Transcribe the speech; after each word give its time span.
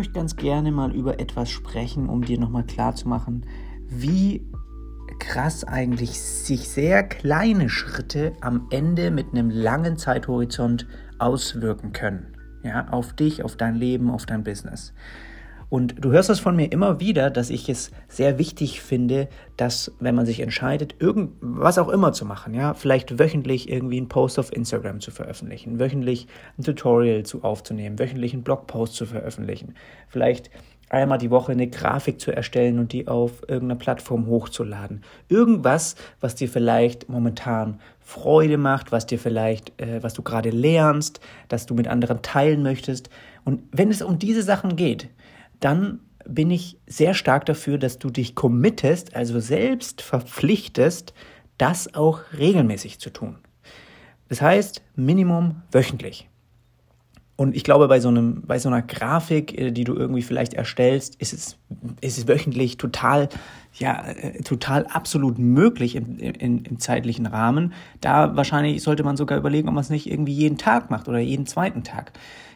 möchte 0.00 0.14
ganz 0.14 0.34
gerne 0.36 0.72
mal 0.72 0.94
über 0.96 1.20
etwas 1.20 1.50
sprechen, 1.50 2.08
um 2.08 2.24
dir 2.24 2.40
nochmal 2.40 2.64
klarzumachen, 2.64 3.44
wie 3.86 4.46
krass 5.18 5.62
eigentlich 5.62 6.18
sich 6.18 6.70
sehr 6.70 7.02
kleine 7.02 7.68
Schritte 7.68 8.32
am 8.40 8.68
Ende 8.70 9.10
mit 9.10 9.32
einem 9.32 9.50
langen 9.50 9.98
Zeithorizont 9.98 10.86
auswirken 11.18 11.92
können. 11.92 12.34
Ja, 12.62 12.88
auf 12.88 13.12
dich, 13.12 13.42
auf 13.42 13.56
dein 13.56 13.74
Leben, 13.74 14.10
auf 14.10 14.24
dein 14.24 14.42
Business. 14.42 14.94
Und 15.70 16.04
du 16.04 16.10
hörst 16.10 16.28
das 16.28 16.40
von 16.40 16.56
mir 16.56 16.70
immer 16.72 16.98
wieder, 16.98 17.30
dass 17.30 17.48
ich 17.48 17.68
es 17.68 17.92
sehr 18.08 18.38
wichtig 18.38 18.82
finde, 18.82 19.28
dass, 19.56 19.92
wenn 20.00 20.16
man 20.16 20.26
sich 20.26 20.40
entscheidet, 20.40 20.96
irgend, 20.98 21.30
was 21.40 21.78
auch 21.78 21.88
immer 21.88 22.12
zu 22.12 22.26
machen, 22.26 22.54
ja, 22.54 22.74
vielleicht 22.74 23.20
wöchentlich 23.20 23.70
irgendwie 23.70 23.98
einen 23.98 24.08
Post 24.08 24.40
auf 24.40 24.52
Instagram 24.52 25.00
zu 25.00 25.12
veröffentlichen, 25.12 25.78
wöchentlich 25.78 26.26
ein 26.58 26.64
Tutorial 26.64 27.22
zu 27.22 27.44
aufzunehmen, 27.44 28.00
wöchentlich 28.00 28.32
einen 28.32 28.42
Blogpost 28.42 28.94
zu 28.94 29.06
veröffentlichen, 29.06 29.74
vielleicht 30.08 30.50
einmal 30.88 31.18
die 31.18 31.30
Woche 31.30 31.52
eine 31.52 31.68
Grafik 31.68 32.20
zu 32.20 32.32
erstellen 32.32 32.80
und 32.80 32.92
die 32.92 33.06
auf 33.06 33.42
irgendeiner 33.42 33.78
Plattform 33.78 34.26
hochzuladen. 34.26 35.02
Irgendwas, 35.28 35.94
was 36.20 36.34
dir 36.34 36.48
vielleicht 36.48 37.08
momentan 37.08 37.78
Freude 38.00 38.58
macht, 38.58 38.90
was 38.90 39.06
dir 39.06 39.20
vielleicht, 39.20 39.80
äh, 39.80 40.02
was 40.02 40.14
du 40.14 40.22
gerade 40.22 40.50
lernst, 40.50 41.20
dass 41.46 41.66
du 41.66 41.74
mit 41.74 41.86
anderen 41.86 42.22
teilen 42.22 42.64
möchtest. 42.64 43.08
Und 43.44 43.62
wenn 43.70 43.90
es 43.90 44.02
um 44.02 44.18
diese 44.18 44.42
Sachen 44.42 44.74
geht, 44.74 45.08
dann 45.60 46.00
bin 46.26 46.50
ich 46.50 46.78
sehr 46.86 47.14
stark 47.14 47.46
dafür, 47.46 47.78
dass 47.78 47.98
du 47.98 48.10
dich 48.10 48.34
committest, 48.34 49.14
also 49.14 49.40
selbst 49.40 50.02
verpflichtest, 50.02 51.14
das 51.58 51.94
auch 51.94 52.20
regelmäßig 52.36 52.98
zu 52.98 53.10
tun. 53.10 53.38
Das 54.28 54.40
heißt, 54.40 54.82
Minimum 54.94 55.62
wöchentlich. 55.72 56.28
Und 57.40 57.56
ich 57.56 57.64
glaube, 57.64 57.88
bei 57.88 58.00
so, 58.00 58.10
einem, 58.10 58.42
bei 58.42 58.58
so 58.58 58.68
einer 58.68 58.82
Grafik, 58.82 59.58
äh, 59.58 59.70
die 59.70 59.84
du 59.84 59.94
irgendwie 59.94 60.20
vielleicht 60.20 60.52
erstellst, 60.52 61.14
ist 61.16 61.32
es, 61.32 61.56
ist 62.02 62.18
es 62.18 62.28
wöchentlich 62.28 62.76
total, 62.76 63.30
ja, 63.78 64.06
äh, 64.08 64.42
total 64.42 64.86
absolut 64.86 65.38
möglich 65.38 65.96
im, 65.96 66.18
im, 66.18 66.62
im 66.64 66.78
zeitlichen 66.78 67.24
Rahmen. 67.24 67.72
Da 68.02 68.36
wahrscheinlich 68.36 68.82
sollte 68.82 69.04
man 69.04 69.16
sogar 69.16 69.38
überlegen, 69.38 69.68
ob 69.68 69.74
man 69.74 69.80
es 69.80 69.88
nicht 69.88 70.10
irgendwie 70.10 70.34
jeden 70.34 70.58
Tag 70.58 70.90
macht 70.90 71.08
oder 71.08 71.18
jeden 71.18 71.46
zweiten 71.46 71.82
Tag. 71.82 72.12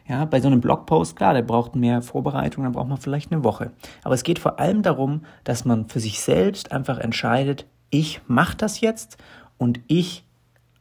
Ja, 0.07 0.27
bei 0.27 0.41
so 0.41 0.49
einem 0.49 0.61
Blogpost, 0.61 1.17
klar, 1.17 1.33
der 1.33 1.43
braucht 1.43 1.77
mehr 1.77 2.03
Vorbereitung, 2.03 2.65
dann 2.65 2.75
braucht 2.75 2.89
man 2.89 2.99
vielleicht 2.99 3.33
eine 3.33 3.43
Woche. 3.43 3.71
Aber 4.03 4.15
es 4.15 4.23
geht 4.23 4.39
vor 4.39 4.61
allem 4.61 4.83
darum, 4.83 5.23
dass 5.45 5.65
man 5.65 5.89
für 5.89 6.01
sich 6.01 6.21
selbst 6.21 6.73
einfach 6.73 6.99
entscheidet, 6.99 7.67
ich 7.89 8.21
mache 8.27 8.57
das 8.57 8.81
jetzt 8.81 9.17
und 9.57 9.81
ich 9.87 10.25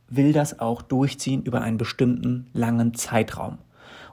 will 0.10 0.34
das 0.34 0.60
auch 0.60 0.82
durchziehen 0.82 1.42
über 1.44 1.62
einen 1.62 1.78
bestimmten 1.78 2.48
langen 2.54 2.96
Zeitraum. 2.96 3.60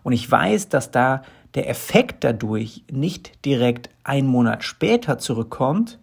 Und 0.04 0.12
ich 0.12 0.30
weiß, 0.30 0.68
dass 0.68 0.92
da 0.92 1.22
der 1.54 1.68
Effekt 1.68 2.22
dadurch 2.22 2.84
nicht 2.90 3.44
direkt 3.44 3.90
einen 4.04 4.28
Monat 4.28 4.62
später 4.62 5.18
zurückkommt, 5.18 5.98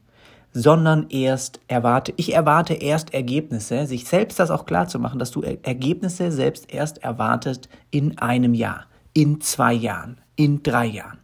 sondern 0.51 1.07
erst 1.09 1.61
erwarte, 1.67 2.13
ich 2.17 2.33
erwarte 2.33 2.73
erst 2.73 3.13
Ergebnisse, 3.13 3.85
sich 3.85 4.05
selbst 4.05 4.39
das 4.39 4.51
auch 4.51 4.65
klar 4.65 4.87
zu 4.87 4.99
machen, 4.99 5.19
dass 5.19 5.31
du 5.31 5.41
Ergebnisse 5.43 6.31
selbst 6.31 6.73
erst 6.73 7.03
erwartest 7.03 7.69
in 7.91 8.17
einem 8.17 8.53
Jahr 8.53 8.85
in 9.17 9.41
zwei 9.41 9.73
Jahren, 9.73 10.21
in 10.35 10.61
drei 10.61 10.85
Jahren. 10.85 11.17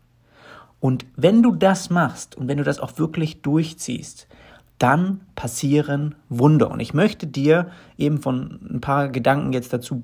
Und 0.79 1.05
wenn 1.15 1.43
du 1.43 1.51
das 1.51 1.91
machst 1.91 2.35
und 2.35 2.47
wenn 2.47 2.57
du 2.57 2.63
das 2.63 2.79
auch 2.79 2.97
wirklich 2.97 3.43
durchziehst, 3.43 4.27
dann 4.79 5.21
passieren 5.35 6.15
Wunder. 6.27 6.71
Und 6.71 6.79
ich 6.79 6.95
möchte 6.95 7.27
dir 7.27 7.67
eben 7.95 8.19
von 8.19 8.59
ein 8.67 8.81
paar 8.81 9.09
Gedanken 9.09 9.53
jetzt 9.53 9.73
dazu 9.73 10.01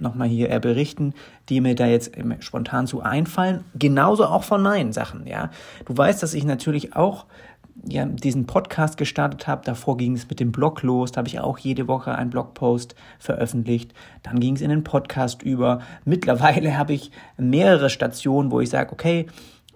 nochmal 0.00 0.26
hier 0.26 0.58
berichten, 0.58 1.14
die 1.48 1.60
mir 1.60 1.76
da 1.76 1.86
jetzt 1.86 2.10
spontan 2.40 2.88
zu 2.88 3.02
einfallen. 3.02 3.62
Genauso 3.78 4.26
auch 4.26 4.42
von 4.42 4.60
Nein-Sachen, 4.60 5.24
ja. 5.28 5.50
Du 5.86 5.96
weißt, 5.96 6.20
dass 6.20 6.34
ich 6.34 6.44
natürlich 6.44 6.96
auch 6.96 7.26
ja, 7.86 8.04
diesen 8.04 8.46
Podcast 8.46 8.96
gestartet 8.96 9.46
habe. 9.46 9.64
Davor 9.64 9.96
ging 9.96 10.14
es 10.14 10.28
mit 10.28 10.40
dem 10.40 10.52
Blog 10.52 10.82
los. 10.82 11.12
Da 11.12 11.18
habe 11.18 11.28
ich 11.28 11.40
auch 11.40 11.58
jede 11.58 11.88
Woche 11.88 12.14
einen 12.14 12.30
Blogpost 12.30 12.94
veröffentlicht. 13.18 13.92
Dann 14.22 14.40
ging 14.40 14.56
es 14.56 14.62
in 14.62 14.70
den 14.70 14.84
Podcast 14.84 15.42
über. 15.42 15.80
Mittlerweile 16.04 16.76
habe 16.76 16.92
ich 16.92 17.10
mehrere 17.36 17.90
Stationen, 17.90 18.50
wo 18.50 18.60
ich 18.60 18.70
sage, 18.70 18.92
okay, 18.92 19.26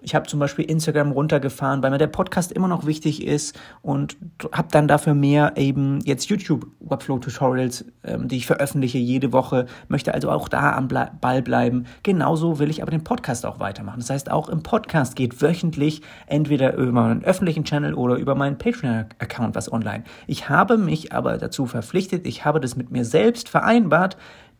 ich 0.03 0.15
habe 0.15 0.27
zum 0.27 0.39
Beispiel 0.39 0.65
Instagram 0.65 1.11
runtergefahren, 1.11 1.81
weil 1.81 1.91
mir 1.91 1.97
der 1.97 2.07
Podcast 2.07 2.51
immer 2.51 2.67
noch 2.67 2.85
wichtig 2.85 3.25
ist 3.25 3.57
und 3.81 4.17
habe 4.51 4.67
dann 4.71 4.87
dafür 4.87 5.13
mehr 5.13 5.53
eben 5.55 5.99
jetzt 6.01 6.29
YouTube 6.29 6.67
Webflow 6.79 7.19
Tutorials, 7.19 7.85
ähm, 8.03 8.27
die 8.27 8.37
ich 8.37 8.45
veröffentliche 8.45 8.97
jede 8.97 9.31
Woche, 9.31 9.65
möchte 9.87 10.13
also 10.13 10.29
auch 10.29 10.47
da 10.49 10.73
am 10.73 10.87
Ble 10.87 11.11
Ball 11.21 11.41
bleiben. 11.41 11.85
Genauso 12.03 12.59
will 12.59 12.69
ich 12.69 12.81
aber 12.81 12.91
den 12.91 13.03
Podcast 13.03 13.45
auch 13.45 13.59
weitermachen. 13.59 13.99
Das 13.99 14.09
heißt, 14.09 14.31
auch 14.31 14.49
im 14.49 14.63
Podcast 14.63 15.15
geht 15.15 15.41
wöchentlich 15.41 16.01
entweder 16.27 16.75
über 16.75 16.91
meinen 16.91 17.23
öffentlichen 17.23 17.63
Channel 17.63 17.93
oder 17.93 18.15
über 18.15 18.35
meinen 18.35 18.57
Patreon-Account 18.57 19.55
was 19.55 19.71
online. 19.71 20.03
Ich 20.27 20.49
habe 20.49 20.77
mich 20.77 21.13
aber 21.13 21.37
dazu 21.37 21.65
verpflichtet, 21.65 22.27
ich 22.27 22.45
habe 22.45 22.59
das 22.59 22.75
mit 22.75 22.91
mir 22.91 23.05
selbst 23.05 23.49
vereinbart, 23.49 24.17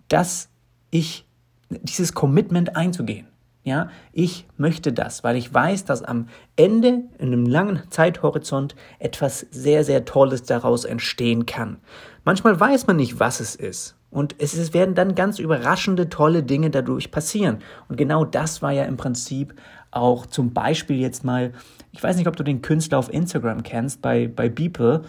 dass 0.08 0.50
ich 0.92 1.26
dieses 1.70 2.14
Commitment 2.14 2.76
einzugehen. 2.76 3.28
Ja, 3.66 3.88
ich 4.12 4.46
möchte 4.58 4.92
das, 4.92 5.24
weil 5.24 5.38
ich 5.38 5.54
weiß, 5.54 5.86
dass 5.86 6.04
am 6.04 6.28
Ende 6.58 7.04
in 7.18 7.28
einem 7.28 7.46
langen 7.46 7.82
Zeithorizont 7.90 8.76
etwas 9.00 9.40
sehr, 9.52 9.86
sehr 9.86 10.04
Tolles 10.04 10.44
daraus 10.44 10.84
entstehen 10.84 11.46
kann. 11.46 11.78
Manchmal 12.26 12.60
weiß 12.60 12.88
man 12.88 12.98
nicht, 12.98 13.22
was 13.22 13.40
es 13.40 13.56
ist. 13.56 13.96
Und 14.10 14.36
es 14.38 14.74
werden 14.74 14.96
dann 14.96 15.16
ganz 15.16 15.40
überraschende, 15.40 16.10
tolle 16.10 16.44
Dinge 16.44 16.70
dadurch 16.70 17.10
passieren. 17.10 17.60
Und 17.88 17.96
genau 17.96 18.26
das 18.26 18.62
war 18.62 18.72
ja 18.72 18.84
im 18.84 18.98
Prinzip 18.98 19.56
auch 19.92 20.26
zum 20.26 20.54
Beispiel 20.54 20.98
jetzt 20.98 21.24
mal, 21.24 21.54
ich 21.92 22.04
weiß 22.04 22.18
nicht, 22.18 22.28
ob 22.28 22.36
du 22.36 22.44
den 22.44 22.62
Künstler 22.62 23.00
auf 23.00 23.12
Instagram 23.12 23.64
kennst, 23.64 24.02
bei, 24.02 24.28
bei 24.28 24.50
Beeple. 24.50 25.04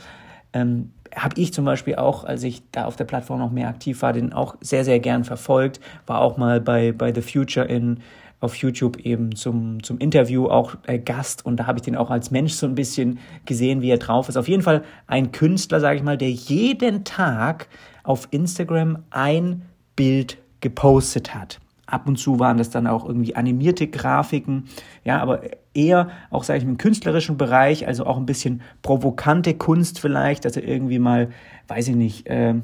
Ähm, 0.52 0.92
habe 1.14 1.40
ich 1.40 1.52
zum 1.52 1.64
Beispiel 1.64 1.96
auch, 1.96 2.24
als 2.24 2.42
ich 2.44 2.62
da 2.70 2.86
auf 2.86 2.96
der 2.96 3.04
Plattform 3.04 3.40
noch 3.40 3.50
mehr 3.50 3.68
aktiv 3.68 4.00
war, 4.02 4.12
den 4.12 4.32
auch 4.32 4.56
sehr, 4.60 4.84
sehr 4.84 5.00
gern 5.00 5.24
verfolgt. 5.24 5.80
War 6.06 6.20
auch 6.20 6.36
mal 6.36 6.60
bei, 6.60 6.92
bei 6.92 7.12
The 7.12 7.22
Future 7.22 7.66
in 7.66 8.00
auf 8.44 8.56
YouTube 8.56 8.98
eben 8.98 9.34
zum, 9.34 9.82
zum 9.82 9.98
Interview 9.98 10.46
auch 10.46 10.76
äh, 10.86 10.98
Gast 10.98 11.44
und 11.44 11.56
da 11.56 11.66
habe 11.66 11.78
ich 11.78 11.82
den 11.82 11.96
auch 11.96 12.10
als 12.10 12.30
Mensch 12.30 12.52
so 12.52 12.66
ein 12.66 12.74
bisschen 12.74 13.18
gesehen, 13.46 13.82
wie 13.82 13.90
er 13.90 13.98
drauf 13.98 14.28
ist. 14.28 14.36
Auf 14.36 14.48
jeden 14.48 14.62
Fall 14.62 14.84
ein 15.06 15.32
Künstler, 15.32 15.80
sage 15.80 15.96
ich 15.96 16.02
mal, 16.02 16.18
der 16.18 16.30
jeden 16.30 17.04
Tag 17.04 17.68
auf 18.02 18.28
Instagram 18.30 18.98
ein 19.10 19.62
Bild 19.96 20.38
gepostet 20.60 21.34
hat. 21.34 21.58
Ab 21.86 22.06
und 22.06 22.16
zu 22.16 22.38
waren 22.38 22.56
das 22.56 22.70
dann 22.70 22.86
auch 22.86 23.04
irgendwie 23.04 23.36
animierte 23.36 23.86
Grafiken, 23.88 24.64
ja, 25.04 25.20
aber 25.20 25.42
eher 25.74 26.08
auch, 26.30 26.44
sage 26.44 26.58
ich 26.58 26.64
mal, 26.64 26.70
im 26.70 26.78
künstlerischen 26.78 27.36
Bereich, 27.36 27.86
also 27.86 28.06
auch 28.06 28.16
ein 28.16 28.26
bisschen 28.26 28.62
provokante 28.82 29.54
Kunst 29.54 30.00
vielleicht, 30.00 30.44
dass 30.44 30.56
er 30.56 30.64
irgendwie 30.64 30.98
mal, 30.98 31.30
weiß 31.68 31.88
ich 31.88 31.96
nicht, 31.96 32.26
äh, 32.26 32.54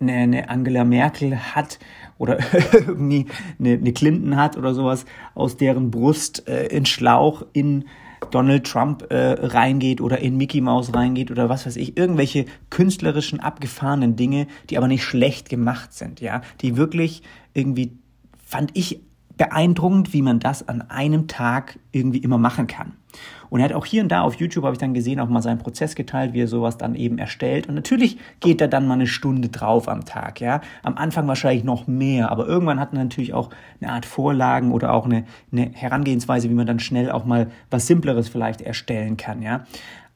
eine, 0.00 0.12
eine 0.12 0.48
Angela 0.48 0.84
Merkel 0.84 1.36
hat 1.36 1.78
oder 2.18 2.38
irgendwie 2.72 3.26
eine, 3.58 3.74
eine 3.74 3.92
Clinton 3.92 4.36
hat 4.36 4.56
oder 4.56 4.74
sowas, 4.74 5.04
aus 5.34 5.56
deren 5.56 5.90
Brust 5.90 6.48
äh, 6.48 6.66
in 6.66 6.86
Schlauch 6.86 7.44
in 7.52 7.84
Donald 8.30 8.66
Trump 8.66 9.10
äh, 9.10 9.32
reingeht 9.32 10.00
oder 10.00 10.18
in 10.18 10.36
Mickey 10.36 10.60
Mouse 10.60 10.94
reingeht 10.94 11.30
oder 11.30 11.48
was 11.48 11.66
weiß 11.66 11.76
ich, 11.76 11.96
irgendwelche 11.96 12.46
künstlerischen 12.70 13.40
abgefahrenen 13.40 14.16
Dinge, 14.16 14.46
die 14.70 14.78
aber 14.78 14.88
nicht 14.88 15.04
schlecht 15.04 15.48
gemacht 15.48 15.92
sind, 15.92 16.20
ja, 16.20 16.40
die 16.60 16.76
wirklich 16.76 17.22
irgendwie 17.52 17.92
fand 18.44 18.70
ich 18.74 19.00
beeindruckend, 19.36 20.12
wie 20.12 20.22
man 20.22 20.38
das 20.38 20.68
an 20.68 20.82
einem 20.82 21.26
Tag 21.26 21.78
irgendwie 21.92 22.18
immer 22.18 22.38
machen 22.38 22.66
kann. 22.66 22.92
Und 23.54 23.60
er 23.60 23.66
hat 23.66 23.72
auch 23.72 23.86
hier 23.86 24.02
und 24.02 24.08
da 24.08 24.22
auf 24.22 24.34
YouTube, 24.34 24.64
habe 24.64 24.74
ich 24.74 24.80
dann 24.80 24.94
gesehen, 24.94 25.20
auch 25.20 25.28
mal 25.28 25.40
seinen 25.40 25.58
Prozess 25.58 25.94
geteilt, 25.94 26.32
wie 26.32 26.42
er 26.42 26.48
sowas 26.48 26.76
dann 26.76 26.96
eben 26.96 27.18
erstellt. 27.18 27.68
Und 27.68 27.76
natürlich 27.76 28.18
geht 28.40 28.60
er 28.60 28.66
dann 28.66 28.88
mal 28.88 28.94
eine 28.94 29.06
Stunde 29.06 29.48
drauf 29.48 29.88
am 29.88 30.04
Tag, 30.04 30.40
ja. 30.40 30.60
Am 30.82 30.96
Anfang 30.96 31.28
wahrscheinlich 31.28 31.62
noch 31.62 31.86
mehr, 31.86 32.32
aber 32.32 32.48
irgendwann 32.48 32.80
hat 32.80 32.92
er 32.92 32.98
natürlich 32.98 33.32
auch 33.32 33.50
eine 33.80 33.92
Art 33.92 34.06
Vorlagen 34.06 34.72
oder 34.72 34.92
auch 34.92 35.04
eine, 35.04 35.24
eine 35.52 35.70
Herangehensweise, 35.72 36.50
wie 36.50 36.54
man 36.54 36.66
dann 36.66 36.80
schnell 36.80 37.12
auch 37.12 37.26
mal 37.26 37.46
was 37.70 37.86
Simpleres 37.86 38.28
vielleicht 38.28 38.60
erstellen 38.60 39.16
kann, 39.16 39.40
ja. 39.40 39.64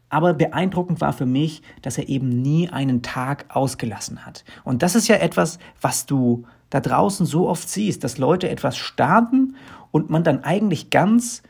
Aber 0.09 0.35
beeindruckend 0.35 1.01
war 1.01 1.13
für 1.13 1.27
mich, 1.27 1.63
dass 1.83 1.97
er 1.97 2.09
eben 2.09 2.43
nie 2.43 2.69
einen 2.71 3.03
Tag 3.03 3.45
ausgelassen 3.55 4.27
hat. 4.27 4.45
Und 4.65 4.83
das 4.83 4.97
ist 4.97 5.07
ja 5.07 5.15
etwas, 5.15 5.61
was 5.81 6.07
du 6.07 6.45
da 6.71 6.81
draußen 6.81 7.25
so 7.25 7.49
oft 7.49 7.69
siehst, 7.69 8.03
dass 8.03 8.19
Leute 8.19 8.49
etwas 8.49 8.77
starten 8.77 9.55
und 9.93 10.11
man 10.11 10.25
dann 10.25 10.43
eigentlich 10.43 10.91
ganz 10.91 11.45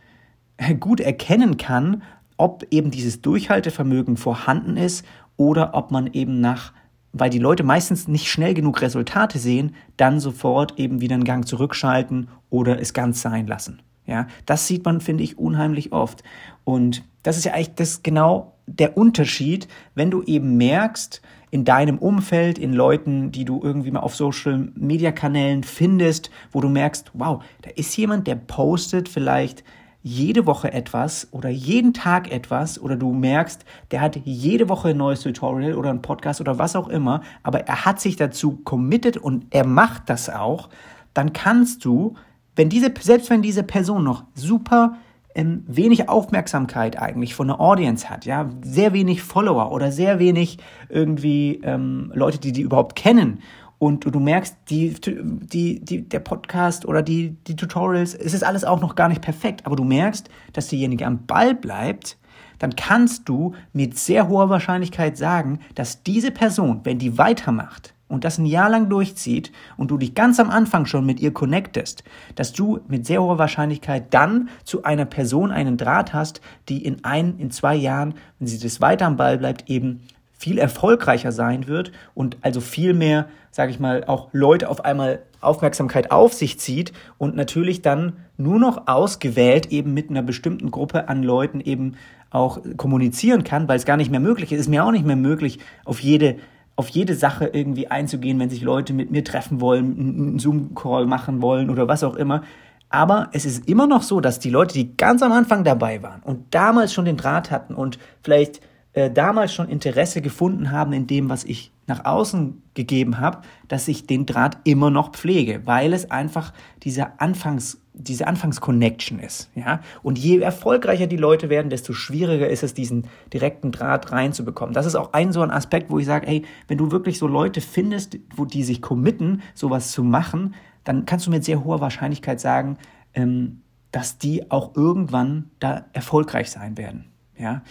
gut 0.81 1.01
erkennen 1.01 1.57
kann, 1.57 2.03
ob 2.37 2.67
eben 2.71 2.91
dieses 2.91 3.21
Durchhaltevermögen 3.23 4.17
vorhanden 4.17 4.77
ist 4.77 5.05
oder 5.37 5.75
ob 5.75 5.91
man 5.91 6.09
eben 6.13 6.41
nach, 6.41 6.73
weil 7.13 7.31
die 7.31 7.39
Leute 7.39 7.65
meistens 7.65 8.09
nicht 8.09 8.29
schnell 8.29 8.55
genug 8.55 8.81
Resultate 8.81 9.39
sehen, 9.39 9.75
dann 9.97 10.21
sofort 10.21 10.79
eben 10.79 11.01
wieder 11.01 11.15
einen 11.15 11.25
Gang 11.25 11.47
zurückschalten 11.47 12.29
oder 12.51 12.81
es 12.81 12.93
ganz 12.93 13.21
sein 13.23 13.47
lassen. 13.47 13.83
Ja, 14.07 14.27
das 14.47 14.67
sieht 14.67 14.85
man, 14.87 15.01
finde 15.03 15.23
ich, 15.23 15.39
unheimlich 15.39 15.93
oft. 15.93 16.23
Und 16.65 17.05
das 17.23 17.37
ist 17.37 17.45
ja 17.45 17.53
eigentlich 17.53 17.75
das 17.75 18.03
genau 18.03 18.55
der 18.67 18.97
Unterschied, 18.97 19.69
wenn 19.95 20.11
du 20.11 20.23
eben 20.23 20.57
merkst, 20.57 21.21
in 21.51 21.65
deinem 21.65 21.99
Umfeld, 21.99 22.59
in 22.59 22.73
Leuten, 22.73 23.33
die 23.33 23.45
du 23.45 23.61
irgendwie 23.63 23.91
mal 23.91 24.01
auf 24.01 24.15
Social 24.15 24.71
Media 24.75 25.13
Kanälen 25.13 25.63
findest, 25.63 26.31
wo 26.53 26.61
du 26.61 26.69
merkst, 26.69 27.11
wow, 27.15 27.43
da 27.63 27.71
ist 27.71 27.97
jemand, 27.97 28.27
der 28.27 28.35
postet 28.35 29.09
vielleicht 29.09 29.65
jede 30.03 30.47
Woche 30.47 30.73
etwas 30.73 31.29
oder 31.33 31.49
jeden 31.49 31.93
Tag 31.93 32.31
etwas 32.31 32.81
oder 32.81 32.97
du 32.97 33.13
merkst, 33.13 33.65
der 33.91 34.01
hat 34.01 34.17
jede 34.25 34.69
Woche 34.69 34.91
ein 34.91 34.97
neues 34.97 35.21
Tutorial 35.21 35.75
oder 35.75 35.91
ein 35.91 36.03
Podcast 36.03 36.41
oder 36.41 36.59
was 36.59 36.77
auch 36.77 36.89
immer, 36.89 37.23
aber 37.43 37.61
er 37.67 37.85
hat 37.85 38.01
sich 38.01 38.17
dazu 38.17 38.59
committed 38.65 39.17
und 39.17 39.47
er 39.51 39.67
macht 39.67 40.09
das 40.09 40.31
auch, 40.31 40.69
dann 41.15 41.33
kannst 41.33 41.85
du, 41.85 42.15
wenn 42.55 42.69
diese, 42.69 42.93
selbst 43.01 43.31
wenn 43.31 43.43
diese 43.43 43.65
Person 43.65 44.05
noch 44.05 44.25
super 44.35 44.97
ähm, 45.35 45.65
wenig 45.67 46.09
Aufmerksamkeit 46.09 46.99
eigentlich 47.01 47.35
von 47.35 47.49
der 47.49 47.61
Audience 47.61 48.09
hat, 48.09 48.25
ja, 48.25 48.51
sehr 48.63 48.93
wenig 48.93 49.23
Follower 49.23 49.73
oder 49.73 49.93
sehr 49.93 50.19
wenig 50.19 50.59
irgendwie 50.89 51.61
ähm, 51.65 52.13
Leute, 52.15 52.39
die 52.39 52.53
die 52.53 52.63
überhaupt 52.63 52.97
kennen 52.97 53.41
und 53.79 54.05
du, 54.05 54.21
merkst, 54.21 54.57
die, 54.71 54.95
die, 55.01 55.81
die, 55.81 56.09
der 56.09 56.21
Podcast 56.21 56.85
oder 56.85 57.03
die, 57.03 57.37
die 57.47 57.57
Tutorials, 57.57 58.15
es 58.15 58.35
ist 58.35 58.43
alles 58.43 58.65
auch 58.65 58.81
noch 58.81 58.95
gar 58.95 59.09
nicht 59.09 59.23
perfekt, 59.23 59.67
aber 59.67 59.77
du 59.77 59.85
merkst, 59.85 60.29
dass 60.53 60.69
derjenige 60.69 61.07
am 61.07 61.27
Ball 61.27 61.55
bleibt, 61.55 62.19
dann 62.59 62.75
kannst 62.75 63.29
du 63.29 63.55
mit 63.73 63.97
sehr 63.97 64.29
hoher 64.29 64.51
Wahrscheinlichkeit 64.51 65.17
sagen, 65.17 65.61
dass 65.75 66.03
diese 66.03 66.33
Person, 66.33 66.81
wenn 66.83 66.99
die 66.99 67.17
weitermacht 67.17 67.95
und 68.09 68.25
das 68.25 68.39
ein 68.39 68.47
Jahr 68.47 68.71
lang 68.71 68.89
durchzieht 68.89 69.53
und 69.77 69.91
du 69.91 69.99
dich 69.99 70.15
ganz 70.15 70.41
am 70.41 70.51
Anfang 70.51 70.87
schon 70.87 71.07
mit 71.07 71.21
ihr 71.21 71.33
connectest, 71.33 72.03
dass 72.35 72.53
du 72.53 72.81
mit 72.89 73.07
sehr 73.07 73.23
hoher 73.23 73.39
Wahrscheinlichkeit 73.39 74.13
dann 74.13 74.49
zu 74.65 74.83
einer 74.83 75.05
Person 75.05 75.53
einen 75.53 75.77
Draht 75.77 76.15
hast, 76.15 76.41
die 76.69 76.85
in 76.85 77.05
ein, 77.05 77.39
in 77.39 77.51
zwei 77.51 77.77
Jahren, 77.77 78.15
wenn 78.39 78.49
sie 78.49 78.59
das 78.59 78.81
weiter 78.81 79.07
am 79.07 79.17
Ball 79.17 79.39
bleibt, 79.39 79.71
eben 79.71 80.01
viel 80.39 80.59
erfolgreicher 80.59 81.33
sein 81.33 81.67
wird 81.67 81.93
und 82.15 82.37
also 82.43 82.61
viel 82.61 82.95
mehr, 82.95 83.27
sage 83.51 83.73
ich 83.73 83.81
mal, 83.81 84.05
auch 84.05 84.29
Leute 84.33 84.69
auf 84.71 84.85
einmal 84.85 85.21
Aufmerksamkeit 85.41 86.11
auf 86.11 86.33
sich 86.33 86.59
zieht 86.59 86.93
und 87.19 87.37
natürlich 87.37 87.83
dann 87.83 88.15
nur 88.37 88.59
noch 88.59 88.87
ausgewählt 88.87 89.67
eben 89.67 89.93
mit 89.95 90.11
einer 90.11 90.23
bestimmten 90.23 90.71
Gruppe 90.71 91.09
an 91.09 91.23
Leuten 91.23 91.61
eben 91.61 91.97
auch 92.31 92.61
kommunizieren 92.77 93.43
kann, 93.43 93.69
weil 93.69 93.77
es 93.77 93.85
gar 93.85 93.97
nicht 93.97 94.11
mehr 94.11 94.21
möglich 94.21 94.53
ist. 94.53 94.61
Es 94.61 94.67
ist 94.67 94.71
mir 94.71 94.85
auch 94.85 94.93
nicht 94.93 95.07
mehr 95.07 95.17
möglich, 95.17 95.59
auf 95.85 96.01
jede 96.01 96.37
auf 96.77 96.89
jede 96.91 97.17
Sache 97.17 97.47
irgendwie 97.47 97.89
einzugehen, 97.89 98.39
wenn 98.39 98.51
sich 98.51 98.63
Leute 98.63 98.93
mit 98.93 99.11
mir 99.11 99.25
treffen 99.25 99.61
wollen, 99.61 99.99
einen 99.99 100.39
Zoom-Call 100.39 101.07
machen 101.07 101.43
wollen 101.43 101.71
oder 101.71 101.89
was 101.89 102.05
auch 102.05 102.15
immer. 102.15 102.43
Aber 102.89 103.31
es 103.33 103.45
ist 103.45 103.69
immer 103.69 103.89
noch 103.89 104.05
so, 104.05 104.21
dass 104.21 104.39
die 104.39 104.51
Leute, 104.51 104.75
die 104.75 104.97
ganz 104.97 105.25
am 105.25 105.33
Anfang 105.33 105.65
dabei 105.65 106.05
waren 106.05 106.23
und 106.23 106.55
damals 106.55 106.95
schon 106.95 107.05
den 107.05 107.17
Draht 107.17 107.51
hatten 107.51 107.75
und 107.75 107.99
vielleicht 108.23 108.61
äh, 108.93 109.11
damals 109.11 109.55
schon 109.55 109.69
Interesse 109.69 110.23
gefunden 110.23 110.71
haben 110.71 110.93
in 110.93 111.07
dem, 111.07 111.29
was 111.29 111.45
ich 111.45 111.73
nach 111.87 112.05
außen 112.05 112.63
gegeben 112.75 113.19
habe, 113.19 113.43
dass 113.67 113.89
ich 113.89 114.07
den 114.07 114.27
Draht 114.27 114.59
immer 114.65 114.91
noch 114.91 115.13
pflege, 115.13 115.63
weil 115.65 115.93
es 115.93 116.11
einfach 116.11 116.53
diese 116.83 117.21
Anfangs 117.21 117.81
diese 117.99 118.29
Anfangsconnection 118.29 119.19
ist, 119.19 119.51
ja. 119.57 119.81
Und 120.03 120.19
je 120.19 120.39
erfolgreicher 120.39 121.09
die 121.09 121.17
Leute 121.17 121.51
werden, 121.51 121.69
desto 121.69 121.93
schwieriger 121.93 122.49
ist 122.49 122.63
es, 122.63 122.73
diesen 122.73 123.09
direkten 123.33 123.73
Draht 123.73 124.13
reinzubekommen. 124.13 124.73
Das 124.73 124.87
ist 124.87 124.95
auch 124.95 125.13
ein 125.13 125.33
so 125.33 125.43
ein 125.43 125.51
Aspekt, 125.51 125.91
wo 125.91 125.99
ich 125.99 126.07
sage, 126.07 126.27
hey, 126.29 126.45
wenn 126.69 126.79
du 126.79 126.93
wirklich 126.93 127.19
so 127.19 127.27
Leute 127.27 127.61
findest, 127.61 128.19
wo 128.37 128.45
die 128.45 128.63
sich 128.63 128.81
committen, 128.81 129.43
sowas 129.55 129.91
zu 129.91 130.05
machen, 130.05 130.55
dann 130.85 131.07
kannst 131.07 131.27
du 131.27 131.31
mit 131.31 131.45
sehr 131.45 131.65
hoher 131.65 131.81
Wahrscheinlichkeit 131.81 132.39
sagen, 132.39 132.79
ähm, 133.15 133.63
dass 133.91 134.19
die 134.19 134.51
auch 134.51 134.77
irgendwann 134.77 135.51
da 135.59 135.87
erfolgreich 135.93 136.51
sein 136.51 136.79
werden, 136.79 137.07
ja. 137.37 137.63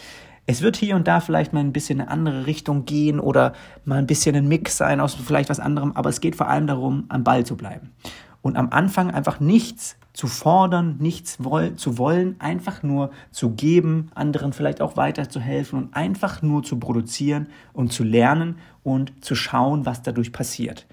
Es 0.49 0.61
wird 0.61 0.77
hier 0.77 0.95
und 0.95 1.09
da 1.09 1.19
vielleicht 1.19 1.51
mal 1.51 1.59
ein 1.59 1.73
bisschen 1.73 1.99
in 1.99 2.03
eine 2.03 2.11
andere 2.11 2.45
Richtung 2.45 2.85
gehen 2.85 3.19
oder 3.19 3.51
mal 3.83 3.99
ein 3.99 4.07
bisschen 4.07 4.33
ein 4.33 4.47
Mix 4.47 4.77
sein 4.77 5.01
aus 5.01 5.13
vielleicht 5.13 5.49
was 5.49 5.59
anderem, 5.59 5.91
aber 5.91 6.09
es 6.09 6.21
geht 6.21 6.37
vor 6.37 6.47
allem 6.47 6.67
darum, 6.67 7.03
am 7.09 7.25
Ball 7.25 7.45
zu 7.45 7.57
bleiben. 7.57 7.91
Und 8.41 8.55
am 8.55 8.69
Anfang 8.69 9.11
einfach 9.11 9.41
nichts 9.41 9.97
zu 10.13 10.27
fordern, 10.27 10.95
nichts 10.99 11.43
woll 11.43 11.75
zu 11.75 11.97
wollen, 11.97 12.37
einfach 12.39 12.81
nur 12.81 13.11
zu 13.31 13.51
geben, 13.51 14.09
anderen 14.15 14.53
vielleicht 14.53 14.81
auch 14.81 14.95
weiterzuhelfen 14.95 15.77
und 15.79 15.93
einfach 15.93 16.41
nur 16.41 16.63
zu 16.63 16.79
produzieren 16.79 17.47
und 17.73 17.91
zu 17.91 18.05
lernen 18.05 18.55
und 18.83 19.23
zu 19.23 19.35
schauen, 19.35 19.85
was 19.85 20.01
dadurch 20.01 20.31
passiert. 20.31 20.87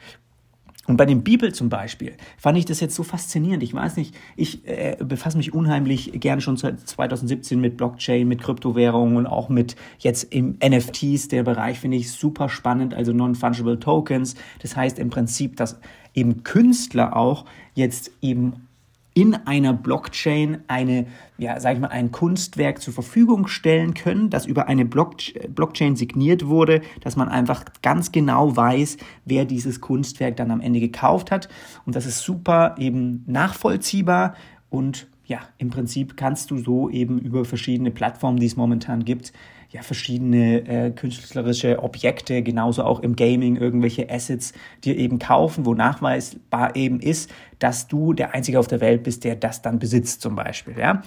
Und 0.86 0.98
bei 0.98 1.06
dem 1.06 1.22
Bibel 1.22 1.52
zum 1.54 1.70
Beispiel 1.70 2.12
fand 2.36 2.58
ich 2.58 2.66
das 2.66 2.81
jetzt 2.81 2.94
so 2.94 3.02
faszinierend. 3.02 3.62
Ich 3.62 3.72
weiß 3.72 3.96
nicht, 3.96 4.14
ich 4.36 4.66
äh, 4.66 4.96
befasse 5.02 5.38
mich 5.38 5.54
unheimlich 5.54 6.12
gerne 6.20 6.42
schon 6.42 6.56
seit 6.56 6.81
2017 6.81 7.58
mit 7.58 7.76
Blockchain, 7.76 8.28
mit 8.28 8.42
Kryptowährungen 8.42 9.16
und 9.16 9.26
auch 9.26 9.48
mit 9.48 9.76
jetzt 9.98 10.25
im 10.34 10.58
NFTs. 10.62 11.28
Der 11.28 11.42
Bereich 11.42 11.81
finde 11.81 11.96
ich 11.96 12.12
super 12.12 12.50
spannend, 12.50 12.92
also 12.92 13.12
Non-Fungible 13.12 13.81
Tokens. 13.81 14.34
Das 14.60 14.76
heißt 14.76 14.98
im 14.98 15.08
Prinzip, 15.08 15.56
dass 15.56 15.81
eben 16.12 16.42
Künstler 16.42 17.16
auch 17.16 17.46
jetzt 17.75 18.10
eben 18.20 18.69
in 19.14 19.34
einer 19.46 19.72
Blockchain 19.72 20.58
eine, 20.66 21.06
ja, 21.38 21.58
sag 21.61 21.75
ich 21.75 21.81
mal, 21.81 21.88
ein 21.88 22.11
Kunstwerk 22.11 22.82
zur 22.82 22.93
Verfügung 22.93 23.46
stellen 23.46 23.94
können, 23.94 24.28
das 24.28 24.44
über 24.44 24.66
eine 24.66 24.84
Blockchain 24.84 25.94
signiert 25.94 26.46
wurde, 26.46 26.82
dass 27.00 27.14
man 27.14 27.28
einfach 27.28 27.64
ganz 27.81 28.11
genau 28.11 28.56
weiß, 28.56 28.96
wer 29.25 29.44
dieses 29.44 29.81
Kunstwerk 29.81 30.37
dann 30.37 30.50
am 30.50 30.61
Ende 30.61 30.81
gekauft 30.81 31.31
hat. 31.31 31.49
Und 31.87 31.94
das 31.94 32.06
ist 32.06 32.20
super 32.20 32.75
eben 32.78 33.22
nachvollziehbar 33.26 34.34
und 34.69 35.06
ja, 35.26 35.38
im 35.56 35.70
Prinzip 35.70 36.17
kannst 36.17 36.50
du 36.50 36.58
so 36.58 36.90
eben 36.90 37.19
über 37.19 37.44
verschiedene 37.44 37.90
Plattformen, 37.90 38.38
die 38.38 38.46
es 38.46 38.56
momentan 38.56 39.05
gibt, 39.05 39.32
ja, 39.74 39.82
verschiedene 39.82 40.68
äh, 40.68 40.90
künstlerische 40.92 41.82
Objekte, 41.82 42.42
genauso 42.42 42.84
auch 42.84 43.00
im 43.00 43.16
Gaming 43.16 43.56
irgendwelche 43.56 44.08
Assets 44.08 44.52
dir 44.84 44.96
eben 44.96 45.18
kaufen, 45.18 45.66
wo 45.66 45.74
nachweisbar 45.74 46.76
eben 46.76 47.00
ist, 47.00 47.28
dass 47.58 47.88
du 47.88 48.12
der 48.12 48.34
Einzige 48.34 48.60
auf 48.60 48.68
der 48.68 48.80
Welt 48.80 49.02
bist, 49.02 49.24
der 49.24 49.34
das 49.34 49.62
dann 49.62 49.80
besitzt 49.80 50.20
zum 50.20 50.36
Beispiel, 50.36 50.78
ja. 50.78 51.02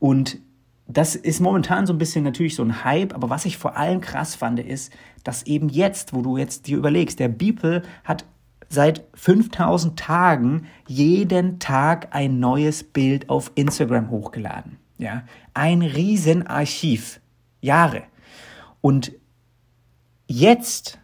Und 0.00 0.38
das 0.86 1.14
ist 1.14 1.40
momentan 1.40 1.86
so 1.86 1.94
ein 1.94 1.98
bisschen 1.98 2.22
natürlich 2.22 2.56
so 2.56 2.62
ein 2.62 2.84
Hype, 2.84 3.14
aber 3.14 3.30
was 3.30 3.46
ich 3.46 3.56
vor 3.56 3.78
allem 3.78 4.02
krass 4.02 4.34
fand, 4.34 4.60
ist, 4.60 4.92
dass 5.24 5.44
eben 5.44 5.70
jetzt, 5.70 6.12
wo 6.12 6.20
du 6.20 6.36
jetzt 6.36 6.66
dir 6.66 6.76
überlegst, 6.76 7.20
der 7.20 7.28
Beeple 7.28 7.82
hat 8.04 8.26
seit 8.68 9.02
5000 9.14 9.98
Tagen 9.98 10.66
jeden 10.86 11.58
Tag 11.58 12.08
ein 12.10 12.38
neues 12.38 12.84
Bild 12.84 13.30
auf 13.30 13.50
Instagram 13.54 14.10
hochgeladen. 14.10 14.76
Ja, 14.98 15.22
ein 15.54 15.80
Riesenarchiv. 15.80 17.20
Jahre. 17.60 18.02
Und 18.80 19.12
jetzt 20.26 21.00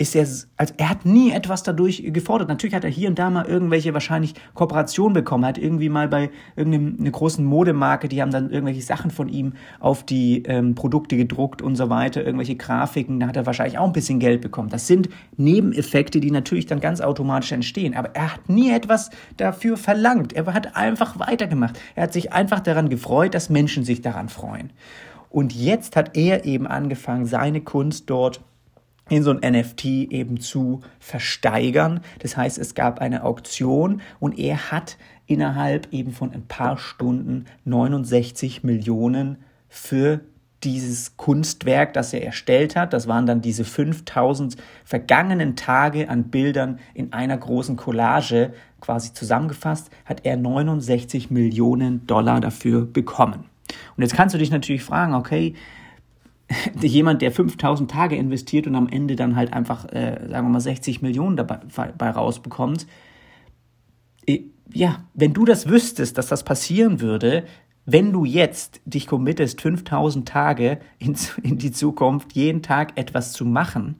ist 0.00 0.16
er, 0.16 0.26
also 0.56 0.74
er 0.78 0.88
hat 0.88 1.04
nie 1.04 1.30
etwas 1.30 1.62
dadurch 1.62 2.02
gefordert. 2.06 2.48
Natürlich 2.48 2.74
hat 2.74 2.84
er 2.84 2.90
hier 2.90 3.10
und 3.10 3.18
da 3.18 3.28
mal 3.28 3.44
irgendwelche 3.44 3.92
wahrscheinlich 3.92 4.32
Kooperationen 4.54 5.12
bekommen. 5.12 5.44
Er 5.44 5.48
hat 5.48 5.58
irgendwie 5.58 5.90
mal 5.90 6.08
bei 6.08 6.30
irgendeiner 6.56 7.10
großen 7.10 7.44
Modemarke, 7.44 8.08
die 8.08 8.22
haben 8.22 8.30
dann 8.30 8.48
irgendwelche 8.48 8.80
Sachen 8.80 9.10
von 9.10 9.28
ihm 9.28 9.52
auf 9.78 10.02
die 10.02 10.42
ähm, 10.44 10.74
Produkte 10.74 11.18
gedruckt 11.18 11.60
und 11.60 11.76
so 11.76 11.90
weiter, 11.90 12.24
irgendwelche 12.24 12.56
Grafiken, 12.56 13.20
da 13.20 13.26
hat 13.26 13.36
er 13.36 13.44
wahrscheinlich 13.44 13.76
auch 13.76 13.86
ein 13.86 13.92
bisschen 13.92 14.20
Geld 14.20 14.40
bekommen. 14.40 14.70
Das 14.70 14.86
sind 14.86 15.10
Nebeneffekte, 15.36 16.18
die 16.20 16.30
natürlich 16.30 16.64
dann 16.64 16.80
ganz 16.80 17.02
automatisch 17.02 17.52
entstehen. 17.52 17.94
Aber 17.94 18.14
er 18.14 18.34
hat 18.34 18.48
nie 18.48 18.72
etwas 18.72 19.10
dafür 19.36 19.76
verlangt. 19.76 20.32
Er 20.32 20.46
hat 20.46 20.76
einfach 20.76 21.18
weitergemacht. 21.18 21.78
Er 21.94 22.04
hat 22.04 22.14
sich 22.14 22.32
einfach 22.32 22.60
daran 22.60 22.88
gefreut, 22.88 23.34
dass 23.34 23.50
Menschen 23.50 23.84
sich 23.84 24.00
daran 24.00 24.30
freuen. 24.30 24.72
Und 25.30 25.54
jetzt 25.54 25.96
hat 25.96 26.16
er 26.16 26.44
eben 26.44 26.66
angefangen, 26.66 27.24
seine 27.24 27.62
Kunst 27.62 28.10
dort 28.10 28.42
in 29.08 29.22
so 29.22 29.30
ein 29.30 29.52
NFT 29.52 29.84
eben 29.84 30.40
zu 30.40 30.80
versteigern. 30.98 32.00
Das 32.18 32.36
heißt, 32.36 32.58
es 32.58 32.74
gab 32.74 33.00
eine 33.00 33.24
Auktion 33.24 34.02
und 34.18 34.38
er 34.38 34.70
hat 34.70 34.98
innerhalb 35.26 35.92
eben 35.92 36.12
von 36.12 36.32
ein 36.32 36.46
paar 36.46 36.78
Stunden 36.78 37.46
69 37.64 38.62
Millionen 38.64 39.38
für 39.68 40.20
dieses 40.62 41.16
Kunstwerk, 41.16 41.94
das 41.94 42.12
er 42.12 42.24
erstellt 42.24 42.76
hat, 42.76 42.92
das 42.92 43.08
waren 43.08 43.24
dann 43.24 43.40
diese 43.40 43.64
5000 43.64 44.56
vergangenen 44.84 45.56
Tage 45.56 46.08
an 46.08 46.24
Bildern 46.24 46.78
in 46.92 47.12
einer 47.12 47.38
großen 47.38 47.76
Collage 47.76 48.52
quasi 48.80 49.14
zusammengefasst, 49.14 49.90
hat 50.04 50.26
er 50.26 50.36
69 50.36 51.30
Millionen 51.30 52.06
Dollar 52.06 52.40
dafür 52.40 52.84
bekommen. 52.84 53.49
Und 53.96 54.02
jetzt 54.02 54.14
kannst 54.14 54.34
du 54.34 54.38
dich 54.38 54.50
natürlich 54.50 54.82
fragen, 54.82 55.14
okay, 55.14 55.54
jemand, 56.80 57.22
der 57.22 57.32
5000 57.32 57.90
Tage 57.90 58.16
investiert 58.16 58.66
und 58.66 58.74
am 58.74 58.88
Ende 58.88 59.16
dann 59.16 59.36
halt 59.36 59.52
einfach, 59.52 59.86
äh, 59.86 60.18
sagen 60.28 60.46
wir 60.46 60.52
mal, 60.52 60.60
60 60.60 61.02
Millionen 61.02 61.36
dabei, 61.36 61.60
dabei 61.74 62.10
rausbekommt, 62.10 62.86
äh, 64.26 64.40
ja, 64.72 65.04
wenn 65.14 65.32
du 65.32 65.44
das 65.44 65.68
wüsstest, 65.68 66.18
dass 66.18 66.28
das 66.28 66.44
passieren 66.44 67.00
würde, 67.00 67.44
wenn 67.86 68.12
du 68.12 68.24
jetzt 68.24 68.80
dich 68.84 69.06
committest, 69.06 69.60
5000 69.60 70.28
Tage 70.28 70.78
in, 70.98 71.16
in 71.42 71.58
die 71.58 71.72
Zukunft, 71.72 72.32
jeden 72.32 72.62
Tag 72.62 72.96
etwas 72.96 73.32
zu 73.32 73.44
machen, 73.44 73.96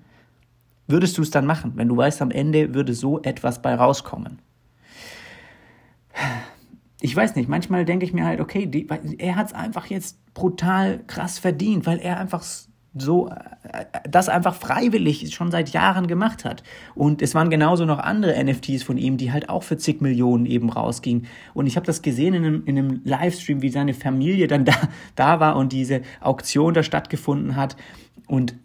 würdest 0.86 1.18
du 1.18 1.22
es 1.22 1.30
dann 1.30 1.46
machen, 1.46 1.72
wenn 1.76 1.88
du 1.88 1.96
weißt, 1.96 2.22
am 2.22 2.30
Ende 2.30 2.74
würde 2.74 2.94
so 2.94 3.20
etwas 3.22 3.62
bei 3.62 3.74
rauskommen? 3.74 4.38
Ich 7.00 7.16
weiß 7.16 7.36
nicht, 7.36 7.48
manchmal 7.48 7.84
denke 7.84 8.04
ich 8.04 8.12
mir 8.12 8.24
halt, 8.24 8.40
okay, 8.40 8.66
die, 8.66 8.86
er 9.18 9.36
hat 9.36 9.48
es 9.48 9.52
einfach 9.52 9.86
jetzt 9.86 10.18
brutal 10.34 11.00
krass 11.06 11.38
verdient, 11.38 11.86
weil 11.86 11.98
er 11.98 12.18
einfach 12.18 12.42
so 12.94 13.28
äh, 13.28 13.84
das 14.08 14.28
einfach 14.28 14.54
freiwillig 14.54 15.32
schon 15.32 15.50
seit 15.50 15.70
Jahren 15.70 16.06
gemacht 16.08 16.44
hat. 16.44 16.62
Und 16.94 17.22
es 17.22 17.34
waren 17.34 17.50
genauso 17.50 17.84
noch 17.84 17.98
andere 17.98 18.42
NFTs 18.42 18.82
von 18.82 18.98
ihm, 18.98 19.16
die 19.16 19.32
halt 19.32 19.48
auch 19.48 19.62
für 19.62 19.76
zig 19.76 20.00
Millionen 20.00 20.46
eben 20.46 20.70
rausgingen. 20.70 21.26
Und 21.54 21.66
ich 21.66 21.76
habe 21.76 21.86
das 21.86 22.02
gesehen 22.02 22.34
in 22.34 22.44
einem, 22.44 22.62
in 22.66 22.78
einem 22.78 23.00
Livestream, 23.04 23.62
wie 23.62 23.70
seine 23.70 23.94
Familie 23.94 24.48
dann 24.48 24.64
da, 24.66 24.74
da 25.14 25.40
war 25.40 25.56
und 25.56 25.72
diese 25.72 26.02
Auktion 26.20 26.74
da 26.74 26.82
stattgefunden 26.82 27.56
hat. 27.56 27.76
Und 28.26 28.56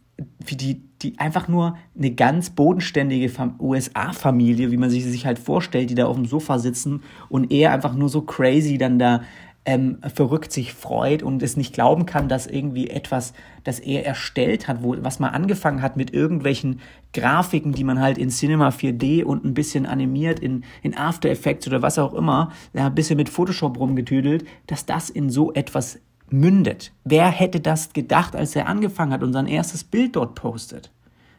wie 0.45 0.55
die, 0.55 0.81
die 1.05 1.19
einfach 1.19 1.47
nur 1.47 1.77
eine 1.97 2.11
ganz 2.11 2.49
bodenständige 2.49 3.31
USA-Familie, 3.59 4.71
wie 4.71 4.77
man 4.77 4.89
sich 4.89 5.05
sich 5.05 5.25
halt 5.25 5.37
vorstellt, 5.37 5.89
die 5.89 5.95
da 5.95 6.07
auf 6.07 6.15
dem 6.15 6.25
Sofa 6.25 6.57
sitzen 6.57 7.03
und 7.29 7.51
er 7.51 7.71
einfach 7.71 7.93
nur 7.93 8.09
so 8.09 8.21
crazy 8.21 8.77
dann 8.77 8.97
da 8.97 9.21
ähm, 9.65 9.97
verrückt 10.13 10.51
sich 10.51 10.73
freut 10.73 11.23
und 11.23 11.41
es 11.41 11.57
nicht 11.57 11.73
glauben 11.73 12.05
kann, 12.05 12.29
dass 12.29 12.45
irgendwie 12.45 12.89
etwas, 12.89 13.33
das 13.63 13.79
er 13.79 14.05
erstellt 14.05 14.67
hat, 14.67 14.83
wo, 14.83 14.95
was 14.99 15.19
mal 15.19 15.29
angefangen 15.29 15.81
hat 15.81 15.97
mit 15.97 16.13
irgendwelchen 16.13 16.81
Grafiken, 17.13 17.71
die 17.71 17.83
man 17.83 17.99
halt 17.99 18.17
in 18.17 18.29
Cinema 18.29 18.69
4D 18.69 19.23
und 19.23 19.43
ein 19.43 19.55
bisschen 19.55 19.85
animiert 19.85 20.39
in, 20.39 20.63
in 20.83 20.95
After 20.95 21.29
Effects 21.29 21.67
oder 21.67 21.81
was 21.81 21.97
auch 21.97 22.13
immer, 22.13 22.51
ja, 22.73 22.87
ein 22.87 22.95
bisschen 22.95 23.17
mit 23.17 23.29
Photoshop 23.29 23.79
rumgetüdelt, 23.79 24.45
dass 24.67 24.85
das 24.85 25.09
in 25.09 25.29
so 25.29 25.51
etwas 25.53 25.99
mündet. 26.29 26.91
Wer 27.03 27.27
hätte 27.27 27.59
das 27.59 27.93
gedacht, 27.93 28.35
als 28.35 28.55
er 28.55 28.67
angefangen 28.67 29.13
hat 29.13 29.23
und 29.23 29.33
sein 29.33 29.47
erstes 29.47 29.83
Bild 29.83 30.15
dort 30.15 30.35
postet? 30.35 30.91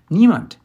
Niemand. 0.08 0.58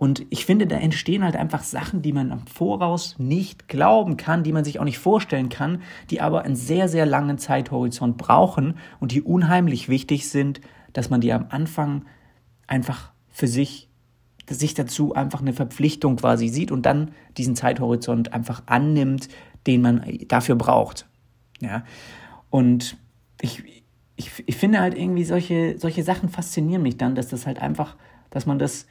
Und 0.00 0.24
ich 0.30 0.46
finde, 0.46 0.66
da 0.66 0.76
entstehen 0.76 1.22
halt 1.22 1.36
einfach 1.36 1.62
Sachen, 1.62 2.00
die 2.00 2.14
man 2.14 2.32
am 2.32 2.46
Voraus 2.46 3.16
nicht 3.18 3.68
glauben 3.68 4.16
kann, 4.16 4.42
die 4.42 4.52
man 4.52 4.64
sich 4.64 4.78
auch 4.78 4.84
nicht 4.84 4.98
vorstellen 4.98 5.50
kann, 5.50 5.82
die 6.08 6.22
aber 6.22 6.42
einen 6.42 6.56
sehr, 6.56 6.88
sehr 6.88 7.04
langen 7.04 7.36
Zeithorizont 7.36 8.16
brauchen 8.16 8.78
und 8.98 9.12
die 9.12 9.20
unheimlich 9.20 9.90
wichtig 9.90 10.30
sind, 10.30 10.62
dass 10.94 11.10
man 11.10 11.20
die 11.20 11.34
am 11.34 11.46
Anfang 11.50 12.06
einfach 12.66 13.12
für 13.28 13.46
sich, 13.46 13.90
sich 14.48 14.72
dazu 14.72 15.14
einfach 15.14 15.42
eine 15.42 15.52
Verpflichtung 15.52 16.16
quasi 16.16 16.48
sieht 16.48 16.72
und 16.72 16.86
dann 16.86 17.10
diesen 17.36 17.54
Zeithorizont 17.54 18.32
einfach 18.32 18.62
annimmt, 18.64 19.28
den 19.66 19.82
man 19.82 20.02
dafür 20.28 20.56
braucht. 20.56 21.08
Ja. 21.60 21.84
Und 22.48 22.96
ich, 23.40 23.62
ich, 24.16 24.30
ich 24.46 24.56
finde 24.56 24.80
halt 24.80 24.96
irgendwie 24.96 25.24
solche, 25.24 25.78
solche 25.78 26.02
Sachen 26.02 26.30
faszinieren 26.30 26.82
mich 26.82 26.96
dann, 26.96 27.14
dass 27.14 27.28
das 27.28 27.46
halt 27.46 27.60
einfach, 27.60 27.96
dass 28.30 28.46
man 28.46 28.58
das 28.58 28.86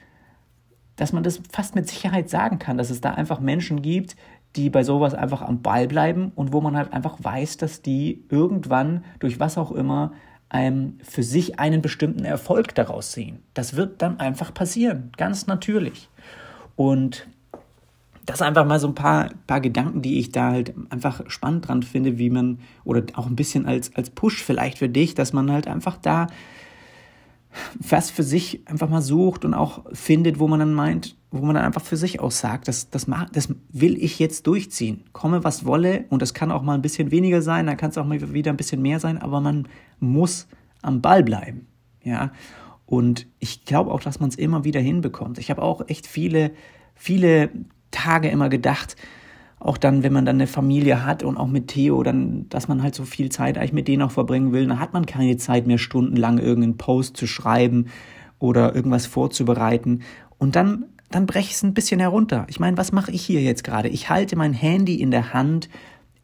dass 1.00 1.14
man 1.14 1.24
das 1.24 1.40
fast 1.50 1.76
mit 1.76 1.88
Sicherheit 1.88 2.30
sagen 2.30 2.60
kann, 2.60 2.78
dass 2.78 2.90
es 2.90 3.00
da 3.00 3.12
einfach 3.12 3.40
Menschen 3.40 3.82
gibt, 3.82 4.18
die 4.56 4.70
bei 4.70 4.84
sowas 4.84 5.14
einfach 5.14 5.42
am 5.42 5.62
Ball 5.62 5.88
bleiben 5.88 6.32
und 6.36 6.52
wo 6.54 6.62
man 6.62 6.76
halt 6.76 6.92
einfach 6.92 7.18
weiß, 7.22 7.58
dass 7.58 7.82
die 7.82 8.26
irgendwann 8.30 9.04
durch 9.20 9.40
was 9.40 9.58
auch 9.58 9.72
immer 9.72 10.12
einem 10.50 10.98
für 11.04 11.24
sich 11.24 11.60
einen 11.60 11.82
bestimmten 11.82 12.26
Erfolg 12.26 12.74
daraus 12.76 13.14
sehen. 13.14 13.40
Das 13.54 13.76
wird 13.76 14.02
dann 14.02 14.20
einfach 14.20 14.54
passieren, 14.54 15.12
ganz 15.16 15.46
natürlich. 15.48 16.10
Und 16.76 17.28
das 18.26 18.42
einfach 18.42 18.66
mal 18.66 18.80
so 18.80 18.88
ein 18.88 18.96
paar, 18.96 19.30
paar 19.48 19.62
Gedanken, 19.62 20.02
die 20.02 20.20
ich 20.20 20.32
da 20.32 20.52
halt 20.52 20.74
einfach 20.90 21.22
spannend 21.30 21.68
dran 21.68 21.84
finde, 21.84 22.18
wie 22.18 22.30
man, 22.30 22.60
oder 22.84 23.04
auch 23.14 23.28
ein 23.28 23.36
bisschen 23.36 23.66
als, 23.66 23.96
als 23.96 24.10
Push 24.10 24.44
vielleicht 24.44 24.80
für 24.80 24.90
dich, 24.90 25.16
dass 25.16 25.34
man 25.34 25.52
halt 25.52 25.68
einfach 25.68 25.98
da 25.98 26.28
was 27.80 28.10
für 28.10 28.24
sich 28.24 28.62
einfach 28.66 28.90
mal 28.90 29.02
sucht 29.02 29.46
und 29.46 29.54
auch 29.54 29.86
findet, 29.94 30.40
wo 30.40 30.48
man 30.48 30.60
dann 30.60 30.74
meint, 30.74 31.16
wo 31.32 31.46
man 31.46 31.56
dann 31.56 31.66
einfach 31.66 31.84
für 31.84 31.98
sich 31.98 32.20
auch 32.20 32.32
sagt, 32.32 32.68
das, 32.68 32.90
das, 32.90 33.08
das 33.32 33.54
will 33.72 34.02
ich 34.02 34.20
jetzt 34.20 34.48
durchziehen. 34.48 35.04
Komme, 35.14 35.44
was 35.44 35.66
wolle. 35.66 36.06
Und 36.10 36.22
das 36.22 36.34
kann 36.34 36.52
auch 36.52 36.64
mal 36.64 36.74
ein 36.74 36.82
bisschen 36.82 37.12
weniger 37.12 37.42
sein, 37.42 37.68
dann 37.68 37.78
kann 37.78 37.92
es 37.92 37.98
auch 37.98 38.06
mal 38.06 38.34
wieder 38.34 38.52
ein 38.52 38.58
bisschen 38.58 38.82
mehr 38.82 39.00
sein, 39.00 39.18
aber 39.18 39.42
man 39.42 39.68
muss 40.00 40.48
am 40.82 41.02
Ball 41.02 41.24
bleiben. 41.24 41.68
Ja. 42.04 42.32
Und 42.86 43.28
ich 43.40 43.66
glaube 43.66 43.92
auch, 43.92 44.02
dass 44.02 44.20
man 44.20 44.30
es 44.30 44.36
immer 44.36 44.64
wieder 44.64 44.80
hinbekommt. 44.80 45.38
Ich 45.38 45.52
habe 45.52 45.62
auch 45.62 45.88
echt 45.88 46.08
viele, 46.08 46.52
viele 46.96 47.52
Tage 47.92 48.30
immer 48.30 48.50
gedacht, 48.50 48.96
auch 49.60 49.78
dann, 49.78 50.04
wenn 50.04 50.14
man 50.14 50.26
dann 50.26 50.38
eine 50.38 50.48
Familie 50.48 51.06
hat 51.06 51.22
und 51.22 51.38
auch 51.38 51.48
mit 51.48 51.68
Theo, 51.68 52.02
dann, 52.04 52.48
dass 52.50 52.68
man 52.68 52.82
halt 52.82 52.96
so 52.96 53.04
viel 53.04 53.30
Zeit 53.30 53.58
eigentlich 53.58 53.74
mit 53.74 53.88
denen 53.88 54.04
auch 54.04 54.12
verbringen 54.12 54.54
will, 54.54 54.66
dann 54.68 54.80
hat 54.80 54.94
man 54.94 55.06
keine 55.06 55.38
Zeit 55.38 55.68
mehr, 55.68 55.78
stundenlang 55.78 56.38
irgendeinen 56.38 56.78
Post 56.78 57.18
zu 57.18 57.28
schreiben 57.28 57.88
oder 58.40 58.74
irgendwas 58.74 59.06
vorzubereiten. 59.06 60.02
Und 60.38 60.56
dann, 60.56 60.86
dann 61.12 61.26
breche 61.26 61.50
ich 61.50 61.56
es 61.56 61.64
ein 61.64 61.74
bisschen 61.74 62.00
herunter. 62.00 62.46
Ich 62.50 62.60
meine, 62.60 62.78
was 62.78 62.94
mache 62.94 63.12
ich 63.12 63.22
hier 63.22 63.42
jetzt 63.42 63.66
gerade? 63.66 63.90
Ich 63.90 64.10
halte 64.10 64.38
mein 64.38 64.54
Handy 64.54 64.96
in 64.96 65.12
der 65.12 65.34
Hand, 65.34 65.70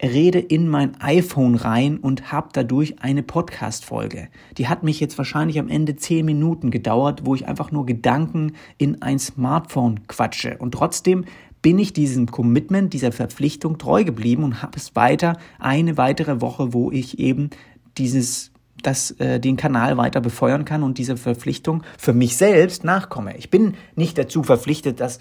rede 0.01 0.39
in 0.39 0.69
mein 0.69 0.99
iPhone 1.01 1.55
rein 1.55 1.97
und 1.97 2.31
habe 2.31 2.49
dadurch 2.53 2.99
eine 3.01 3.23
Podcast-Folge. 3.23 4.29
Die 4.57 4.67
hat 4.67 4.83
mich 4.83 4.99
jetzt 4.99 5.17
wahrscheinlich 5.17 5.59
am 5.59 5.69
Ende 5.69 5.95
zehn 5.97 6.25
Minuten 6.25 6.71
gedauert, 6.71 7.25
wo 7.25 7.35
ich 7.35 7.47
einfach 7.47 7.71
nur 7.71 7.85
Gedanken 7.85 8.53
in 8.77 9.01
ein 9.01 9.19
Smartphone 9.19 10.07
quatsche. 10.07 10.57
Und 10.57 10.73
trotzdem 10.73 11.25
bin 11.65 11.79
ich 11.79 11.93
diesem 11.93 12.29
Commitment, 12.29 12.93
dieser 12.93 13.11
Verpflichtung 13.11 13.79
treu 13.79 14.03
geblieben 14.03 14.43
und 14.43 14.61
habe 14.61 14.77
es 14.77 14.95
weiter 14.95 15.35
eine 15.57 15.97
weitere 15.97 16.39
Woche, 16.39 16.73
wo 16.73 16.91
ich 16.91 17.17
eben 17.17 17.49
dieses 17.97 18.51
das, 18.83 19.09
äh, 19.17 19.39
den 19.39 19.57
Kanal 19.57 19.97
weiter 19.97 20.21
befeuern 20.21 20.63
kann 20.63 20.83
und 20.83 20.99
diese 20.99 21.17
Verpflichtung 21.17 21.81
für 21.97 22.13
mich 22.13 22.37
selbst 22.37 22.83
nachkomme. 22.83 23.35
Ich 23.37 23.49
bin 23.49 23.73
nicht 23.95 24.15
dazu 24.15 24.43
verpflichtet, 24.43 24.99
dass 24.99 25.17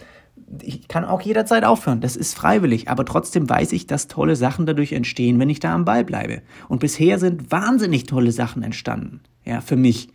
ich 0.61 0.87
kann 0.87 1.07
auch 1.07 1.23
jederzeit 1.23 1.65
aufhören. 1.65 2.03
Das 2.03 2.15
ist 2.15 2.35
freiwillig, 2.35 2.91
aber 2.91 3.07
trotzdem 3.07 3.49
weiß 3.49 3.73
ich, 3.73 3.87
dass 3.87 4.07
tolle 4.07 4.37
Sachen 4.37 4.67
dadurch 4.67 4.93
entstehen, 4.93 5.39
wenn 5.39 5.49
ich 5.49 5.61
da 5.61 5.75
am 5.75 5.87
Ball 5.87 6.05
bleibe. 6.05 6.43
Und 6.69 6.81
bisher 6.81 7.19
sind 7.19 7.53
wahnsinnig 7.53 8.05
tolle 8.05 8.33
Sachen 8.33 8.63
entstanden, 8.63 9.23
ja, 9.47 9.63
für 9.63 9.77
mich. 9.77 10.11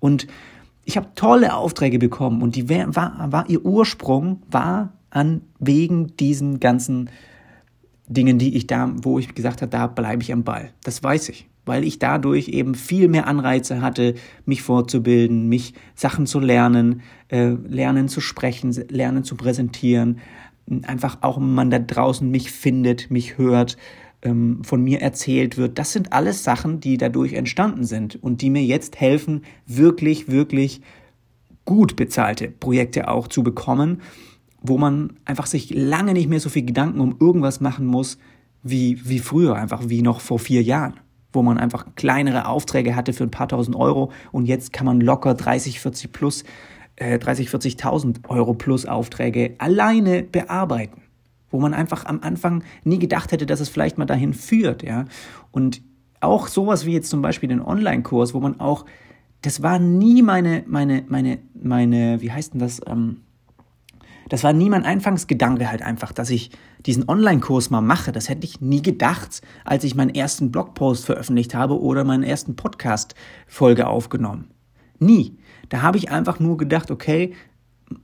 Und 0.00 0.26
ich 0.86 0.96
habe 0.96 1.08
tolle 1.16 1.54
Aufträge 1.54 1.98
bekommen 1.98 2.40
und 2.40 2.56
die 2.56 2.70
war, 2.70 3.30
war 3.30 3.50
ihr 3.50 3.62
Ursprung 3.62 4.40
war 4.48 4.95
an 5.16 5.40
wegen 5.58 6.14
diesen 6.18 6.60
ganzen 6.60 7.10
Dingen, 8.06 8.38
die 8.38 8.54
ich 8.56 8.66
da, 8.66 8.92
wo 9.02 9.18
ich 9.18 9.34
gesagt 9.34 9.62
habe, 9.62 9.70
da 9.70 9.86
bleibe 9.86 10.22
ich 10.22 10.32
am 10.32 10.44
Ball. 10.44 10.70
Das 10.84 11.02
weiß 11.02 11.30
ich, 11.30 11.48
weil 11.64 11.84
ich 11.84 11.98
dadurch 11.98 12.48
eben 12.48 12.74
viel 12.74 13.08
mehr 13.08 13.26
Anreize 13.26 13.80
hatte, 13.80 14.14
mich 14.44 14.62
vorzubilden, 14.62 15.48
mich 15.48 15.74
Sachen 15.94 16.26
zu 16.26 16.38
lernen, 16.38 17.00
äh, 17.28 17.48
lernen 17.66 18.08
zu 18.08 18.20
sprechen, 18.20 18.72
lernen 18.88 19.24
zu 19.24 19.36
präsentieren, 19.36 20.18
einfach 20.82 21.18
auch 21.22 21.38
man 21.38 21.70
da 21.70 21.78
draußen 21.78 22.30
mich 22.30 22.52
findet, 22.52 23.10
mich 23.10 23.38
hört, 23.38 23.76
ähm, 24.22 24.62
von 24.64 24.82
mir 24.82 25.00
erzählt 25.00 25.56
wird. 25.56 25.78
Das 25.78 25.92
sind 25.92 26.12
alles 26.12 26.44
Sachen, 26.44 26.80
die 26.80 26.98
dadurch 26.98 27.32
entstanden 27.32 27.84
sind 27.84 28.22
und 28.22 28.42
die 28.42 28.50
mir 28.50 28.62
jetzt 28.62 29.00
helfen, 29.00 29.42
wirklich, 29.66 30.28
wirklich 30.28 30.82
gut 31.64 31.96
bezahlte 31.96 32.48
Projekte 32.48 33.08
auch 33.08 33.26
zu 33.26 33.42
bekommen 33.42 34.02
wo 34.68 34.78
man 34.78 35.14
einfach 35.24 35.46
sich 35.46 35.70
lange 35.74 36.12
nicht 36.12 36.28
mehr 36.28 36.40
so 36.40 36.48
viel 36.48 36.64
Gedanken 36.64 37.00
um 37.00 37.16
irgendwas 37.20 37.60
machen 37.60 37.86
muss, 37.86 38.18
wie, 38.62 39.00
wie 39.08 39.18
früher, 39.18 39.56
einfach 39.56 39.88
wie 39.88 40.02
noch 40.02 40.20
vor 40.20 40.38
vier 40.38 40.62
Jahren, 40.62 40.94
wo 41.32 41.42
man 41.42 41.58
einfach 41.58 41.86
kleinere 41.94 42.46
Aufträge 42.46 42.96
hatte 42.96 43.12
für 43.12 43.24
ein 43.24 43.30
paar 43.30 43.48
tausend 43.48 43.76
Euro 43.76 44.10
und 44.32 44.46
jetzt 44.46 44.72
kann 44.72 44.86
man 44.86 45.00
locker 45.00 45.34
30, 45.34 45.80
40 45.80 46.12
plus, 46.12 46.44
äh, 46.96 47.18
30, 47.18 47.48
40.000 47.48 48.28
Euro 48.28 48.54
plus 48.54 48.86
Aufträge 48.86 49.54
alleine 49.58 50.22
bearbeiten, 50.22 51.02
wo 51.50 51.60
man 51.60 51.74
einfach 51.74 52.06
am 52.06 52.20
Anfang 52.22 52.64
nie 52.84 52.98
gedacht 52.98 53.32
hätte, 53.32 53.46
dass 53.46 53.60
es 53.60 53.68
vielleicht 53.68 53.98
mal 53.98 54.06
dahin 54.06 54.34
führt, 54.34 54.82
ja. 54.82 55.04
Und 55.52 55.82
auch 56.20 56.48
sowas 56.48 56.86
wie 56.86 56.92
jetzt 56.92 57.10
zum 57.10 57.22
Beispiel 57.22 57.48
den 57.48 57.60
Online-Kurs, 57.60 58.34
wo 58.34 58.40
man 58.40 58.58
auch, 58.58 58.84
das 59.42 59.62
war 59.62 59.78
nie 59.78 60.22
meine, 60.22 60.64
meine, 60.66 61.04
meine, 61.08 61.38
meine, 61.54 62.20
wie 62.20 62.32
heißt 62.32 62.54
denn 62.54 62.60
das, 62.60 62.80
ähm, 62.86 63.18
das 64.28 64.44
war 64.44 64.52
nie 64.52 64.70
mein 64.70 64.84
Anfangsgedanke 64.84 65.70
halt 65.70 65.82
einfach, 65.82 66.12
dass 66.12 66.30
ich 66.30 66.50
diesen 66.84 67.08
Online-Kurs 67.08 67.70
mal 67.70 67.80
mache. 67.80 68.12
Das 68.12 68.28
hätte 68.28 68.44
ich 68.44 68.60
nie 68.60 68.82
gedacht, 68.82 69.42
als 69.64 69.84
ich 69.84 69.94
meinen 69.94 70.14
ersten 70.14 70.50
Blogpost 70.50 71.04
veröffentlicht 71.06 71.54
habe 71.54 71.80
oder 71.80 72.04
meinen 72.04 72.22
ersten 72.22 72.56
Podcast-Folge 72.56 73.86
aufgenommen. 73.86 74.50
Nie. 74.98 75.36
Da 75.68 75.82
habe 75.82 75.98
ich 75.98 76.10
einfach 76.10 76.40
nur 76.40 76.56
gedacht, 76.56 76.90
okay, 76.90 77.34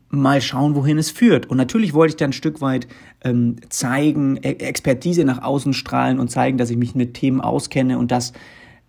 mal 0.09 0.41
schauen, 0.41 0.75
wohin 0.75 0.99
es 0.99 1.11
führt. 1.11 1.47
Und 1.47 1.57
natürlich 1.57 1.95
wollte 1.95 2.13
ich 2.13 2.17
da 2.17 2.27
ein 2.27 2.33
Stück 2.33 2.61
weit 2.61 2.87
ähm, 3.25 3.57
zeigen, 3.69 4.37
e 4.37 4.53
Expertise 4.53 5.25
nach 5.25 5.43
außen 5.43 5.73
strahlen 5.73 6.21
und 6.21 6.29
zeigen, 6.29 6.59
dass 6.59 6.71
ich 6.71 6.77
mich 6.77 6.95
mit 6.95 7.15
Themen 7.15 7.41
auskenne 7.41 7.99
und 7.99 8.11
das 8.11 8.33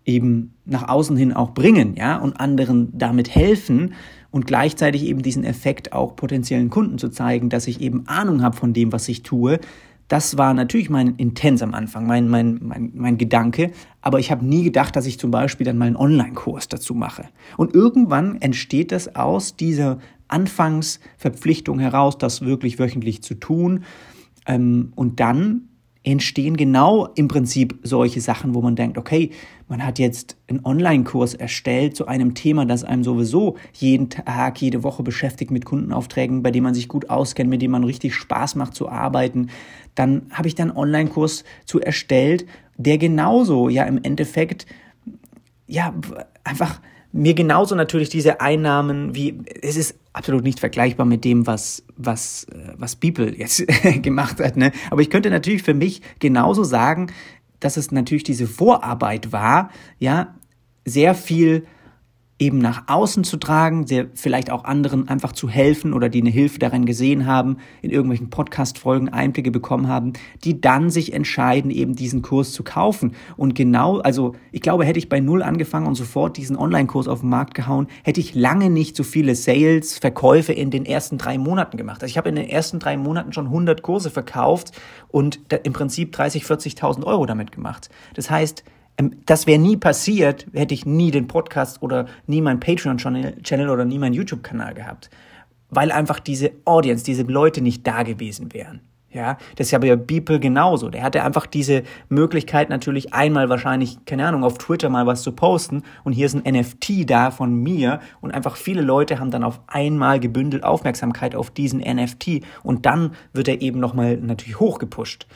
eben 0.05 0.53
nach 0.65 0.89
außen 0.89 1.15
hin 1.15 1.33
auch 1.33 1.51
bringen, 1.51 1.95
ja, 1.95 2.17
und 2.17 2.39
anderen 2.39 2.89
damit 2.97 3.33
helfen 3.33 3.93
und 4.33 4.47
gleichzeitig 4.47 5.05
eben 5.05 5.21
diesen 5.21 5.43
Effekt 5.43 5.93
auch 5.93 6.15
potenziellen 6.15 6.71
Kunden 6.71 6.97
zu 6.97 7.09
zeigen, 7.09 7.49
dass 7.49 7.67
ich 7.67 7.79
eben 7.81 8.07
Ahnung 8.07 8.41
habe 8.41 8.57
von 8.57 8.73
dem, 8.73 8.91
was 8.91 9.07
ich 9.07 9.21
tue. 9.21 9.59
Das 10.07 10.39
war 10.39 10.55
natürlich 10.55 10.89
mein 10.89 11.15
Intens 11.17 11.61
am 11.61 11.75
Anfang, 11.75 12.07
mein, 12.07 12.27
mein, 12.27 12.57
mein, 12.63 12.91
mein 12.95 13.19
Gedanke, 13.19 13.71
aber 14.01 14.17
ich 14.17 14.31
habe 14.31 14.43
nie 14.43 14.63
gedacht, 14.63 14.95
dass 14.95 15.05
ich 15.05 15.19
zum 15.19 15.29
Beispiel 15.29 15.67
dann 15.67 15.77
mal 15.77 15.85
einen 15.85 15.95
Online-Kurs 15.95 16.67
dazu 16.67 16.95
mache. 16.95 17.25
Und 17.57 17.75
irgendwann 17.75 18.41
entsteht 18.41 18.91
das 18.91 19.15
aus 19.15 19.55
dieser 19.55 19.99
Anfangsverpflichtung 20.29 21.77
heraus, 21.77 22.17
das 22.17 22.41
wirklich 22.41 22.79
wöchentlich 22.79 23.21
zu 23.21 23.35
tun. 23.35 23.83
Ähm, 24.47 24.93
und 24.95 25.19
dann 25.19 25.69
entstehen 26.03 26.57
genau 26.57 27.07
im 27.15 27.29
Prinzip 27.29 27.79
solche 27.83 28.19
Sachen, 28.19 28.53
wo 28.53 28.61
man 28.61 28.75
denkt, 28.75 28.97
okay, 28.97 29.31
man 29.69 29.85
hat 29.85 29.99
jetzt 29.99 30.37
einen 30.47 30.65
Online-Kurs 30.65 31.33
erstellt 31.33 31.95
zu 31.95 32.07
einem 32.07 32.35
Thema, 32.35 32.65
das 32.65 32.83
einem 32.83 33.03
sowieso 33.03 33.55
jeden 33.73 34.09
Tag, 34.09 34.61
jede 34.61 34.83
Woche 34.83 35.01
beschäftigt 35.01 35.49
mit 35.49 35.63
Kundenaufträgen, 35.63 36.43
bei 36.43 36.51
dem 36.51 36.63
man 36.63 36.73
sich 36.73 36.89
gut 36.89 37.09
auskennt, 37.09 37.49
mit 37.49 37.61
dem 37.61 37.71
man 37.71 37.85
richtig 37.85 38.15
Spaß 38.15 38.55
macht 38.55 38.75
zu 38.75 38.89
arbeiten. 38.89 39.49
Dann 39.95 40.23
habe 40.31 40.49
ich 40.49 40.55
dann 40.55 40.71
einen 40.71 40.77
Online-Kurs 40.77 41.45
zu 41.65 41.79
erstellt, 41.79 42.45
der 42.77 42.97
genauso 42.97 43.69
ja 43.69 43.83
im 43.85 44.03
Endeffekt 44.03 44.65
ja 45.67 45.93
einfach 46.43 46.81
mir 47.13 47.35
genauso 47.35 47.75
natürlich 47.75 48.09
diese 48.09 48.41
Einnahmen 48.41 49.15
wie, 49.15 49.39
es 49.61 49.77
ist 49.77 49.97
absolut 50.13 50.43
nicht 50.43 50.59
vergleichbar 50.59 51.05
mit 51.05 51.23
dem, 51.23 51.45
was, 51.47 51.83
was, 51.95 52.45
äh, 52.45 52.73
was 52.75 52.95
People 52.95 53.37
jetzt 53.37 53.63
gemacht 54.01 54.39
hat, 54.39 54.57
ne? 54.57 54.71
Aber 54.89 55.01
ich 55.01 55.09
könnte 55.09 55.29
natürlich 55.29 55.63
für 55.63 55.75
mich 55.75 56.01
genauso 56.19 56.63
sagen, 56.63 57.11
dass 57.59 57.77
es 57.77 57.91
natürlich 57.91 58.23
diese 58.23 58.47
Vorarbeit 58.47 59.31
war, 59.31 59.69
ja, 59.99 60.35
sehr 60.85 61.15
viel 61.15 61.65
eben 62.43 62.57
nach 62.57 62.83
außen 62.87 63.23
zu 63.23 63.37
tragen, 63.37 63.85
vielleicht 64.15 64.51
auch 64.51 64.65
anderen 64.65 65.07
einfach 65.07 65.31
zu 65.31 65.47
helfen 65.47 65.93
oder 65.93 66.09
die 66.09 66.19
eine 66.19 66.29
Hilfe 66.29 66.59
darin 66.59 66.85
gesehen 66.85 67.25
haben, 67.25 67.57
in 67.81 67.89
irgendwelchen 67.89 68.29
Podcast-Folgen 68.29 69.07
Einblicke 69.07 69.49
bekommen 69.49 69.87
haben, 69.87 70.11
die 70.43 70.59
dann 70.59 70.89
sich 70.89 71.13
entscheiden, 71.13 71.71
eben 71.71 71.95
diesen 71.95 72.21
Kurs 72.21 72.51
zu 72.51 72.63
kaufen. 72.63 73.13
Und 73.37 73.55
genau, 73.55 73.99
also 73.99 74.35
ich 74.51 74.59
glaube, 74.59 74.83
hätte 74.83 74.99
ich 74.99 75.07
bei 75.07 75.21
Null 75.21 75.41
angefangen 75.41 75.87
und 75.87 75.95
sofort 75.95 76.35
diesen 76.35 76.57
Online-Kurs 76.57 77.07
auf 77.07 77.21
den 77.21 77.29
Markt 77.29 77.53
gehauen, 77.53 77.87
hätte 78.03 78.19
ich 78.19 78.35
lange 78.35 78.69
nicht 78.69 78.97
so 78.97 79.03
viele 79.03 79.35
Sales, 79.35 79.97
Verkäufe 79.97 80.51
in 80.51 80.69
den 80.69 80.85
ersten 80.85 81.17
drei 81.17 81.37
Monaten 81.37 81.77
gemacht. 81.77 82.03
Also 82.03 82.11
ich 82.11 82.17
habe 82.17 82.27
in 82.27 82.35
den 82.35 82.49
ersten 82.49 82.79
drei 82.79 82.97
Monaten 82.97 83.31
schon 83.31 83.45
100 83.45 83.81
Kurse 83.81 84.09
verkauft 84.09 84.73
und 85.07 85.39
im 85.63 85.71
Prinzip 85.71 86.11
30, 86.11 86.43
40.000 86.43 87.05
Euro 87.05 87.25
damit 87.25 87.53
gemacht. 87.53 87.89
Das 88.15 88.29
heißt, 88.29 88.65
das 89.25 89.47
wäre 89.47 89.59
nie 89.59 89.77
passiert, 89.77 90.47
hätte 90.53 90.73
ich 90.73 90.85
nie 90.85 91.11
den 91.11 91.27
Podcast 91.27 91.81
oder 91.81 92.07
nie 92.27 92.41
meinen 92.41 92.59
Patreon-Channel 92.59 93.69
oder 93.69 93.85
nie 93.85 93.99
meinen 93.99 94.13
YouTube-Kanal 94.13 94.73
gehabt. 94.73 95.09
Weil 95.69 95.91
einfach 95.91 96.19
diese 96.19 96.51
Audience, 96.65 97.03
diese 97.03 97.23
Leute 97.23 97.61
nicht 97.61 97.85
da 97.87 98.03
gewesen 98.03 98.53
wären. 98.53 98.81
Ja, 99.13 99.37
das 99.55 99.67
ist 99.67 99.71
ja 99.71 99.77
bei 99.77 99.95
Beeple 99.95 100.39
genauso. 100.39 100.89
Der 100.89 101.03
hatte 101.03 101.23
einfach 101.23 101.45
diese 101.45 101.83
Möglichkeit 102.09 102.69
natürlich 102.69 103.13
einmal 103.13 103.47
wahrscheinlich, 103.47 104.03
keine 104.05 104.25
Ahnung, 104.25 104.43
auf 104.43 104.57
Twitter 104.57 104.89
mal 104.89 105.05
was 105.05 105.21
zu 105.21 105.33
posten 105.33 105.83
und 106.03 106.13
hier 106.13 106.25
ist 106.25 106.35
ein 106.35 106.51
NFT 106.51 107.07
da 107.07 107.29
von 107.29 107.53
mir 107.53 107.99
und 108.21 108.31
einfach 108.31 108.55
viele 108.55 108.81
Leute 108.81 109.19
haben 109.19 109.29
dann 109.29 109.43
auf 109.43 109.61
einmal 109.67 110.19
gebündelt 110.19 110.63
Aufmerksamkeit 110.63 111.35
auf 111.35 111.51
diesen 111.51 111.79
NFT 111.79 112.41
und 112.63 112.87
dann 112.87 113.11
wird 113.33 113.47
er 113.47 113.61
eben 113.61 113.79
nochmal 113.79 114.17
natürlich 114.17 114.59
hochgepusht. 114.59 115.27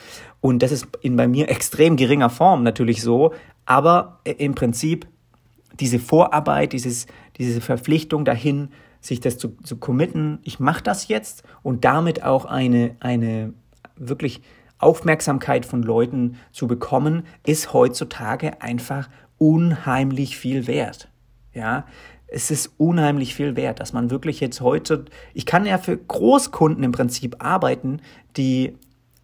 Und 0.42 0.64
das 0.64 0.72
ist 0.72 0.88
in 1.02 1.16
bei 1.16 1.28
mir 1.28 1.48
extrem 1.48 1.98
geringer 1.98 2.32
Form 2.32 2.64
natürlich 2.64 3.04
so, 3.04 3.34
aber 3.68 4.22
im 4.24 4.56
Prinzip 4.56 5.06
diese 5.80 6.00
Vorarbeit, 6.00 6.74
dieses, 6.74 7.06
diese 7.38 7.62
Verpflichtung 7.62 8.26
dahin, 8.26 8.70
sich 9.02 9.20
das 9.20 9.38
zu, 9.38 9.50
zu 9.64 9.78
committen, 9.78 10.40
ich 10.44 10.60
mache 10.60 10.82
das 10.82 11.08
jetzt 11.08 11.44
und 11.62 11.86
damit 11.86 12.24
auch 12.24 12.46
eine, 12.46 12.96
eine 13.00 13.54
wirklich 14.00 14.42
Aufmerksamkeit 14.80 15.66
von 15.66 15.82
Leuten 15.82 16.38
zu 16.52 16.68
bekommen, 16.68 17.24
ist 17.46 17.74
heutzutage 17.74 18.62
einfach 18.62 19.10
unheimlich 19.38 20.38
viel 20.38 20.68
wert. 20.68 21.10
Ja, 21.54 21.86
es 22.28 22.52
ist 22.52 22.72
unheimlich 22.78 23.34
viel 23.34 23.56
wert, 23.56 23.80
dass 23.80 23.94
man 23.94 24.12
wirklich 24.12 24.40
jetzt 24.40 24.62
heute, 24.62 25.06
ich 25.34 25.46
kann 25.46 25.66
ja 25.66 25.78
für 25.78 25.98
Großkunden 25.98 26.84
im 26.84 26.92
Prinzip 26.92 27.38
arbeiten, 27.44 28.02
die, 28.36 28.76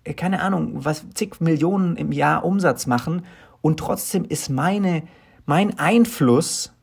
äh, 0.04 0.14
keine 0.14 0.42
Ahnung, 0.42 0.86
was 0.86 1.06
zig 1.14 1.42
Millionen 1.42 1.98
im 1.98 2.12
Jahr 2.12 2.46
Umsatz 2.46 2.88
machen 2.88 3.24
und 3.62 3.80
trotzdem 3.80 4.26
ist 4.26 4.50
meine, 4.50 5.04
mein 5.46 5.78
Einfluss 5.78 6.74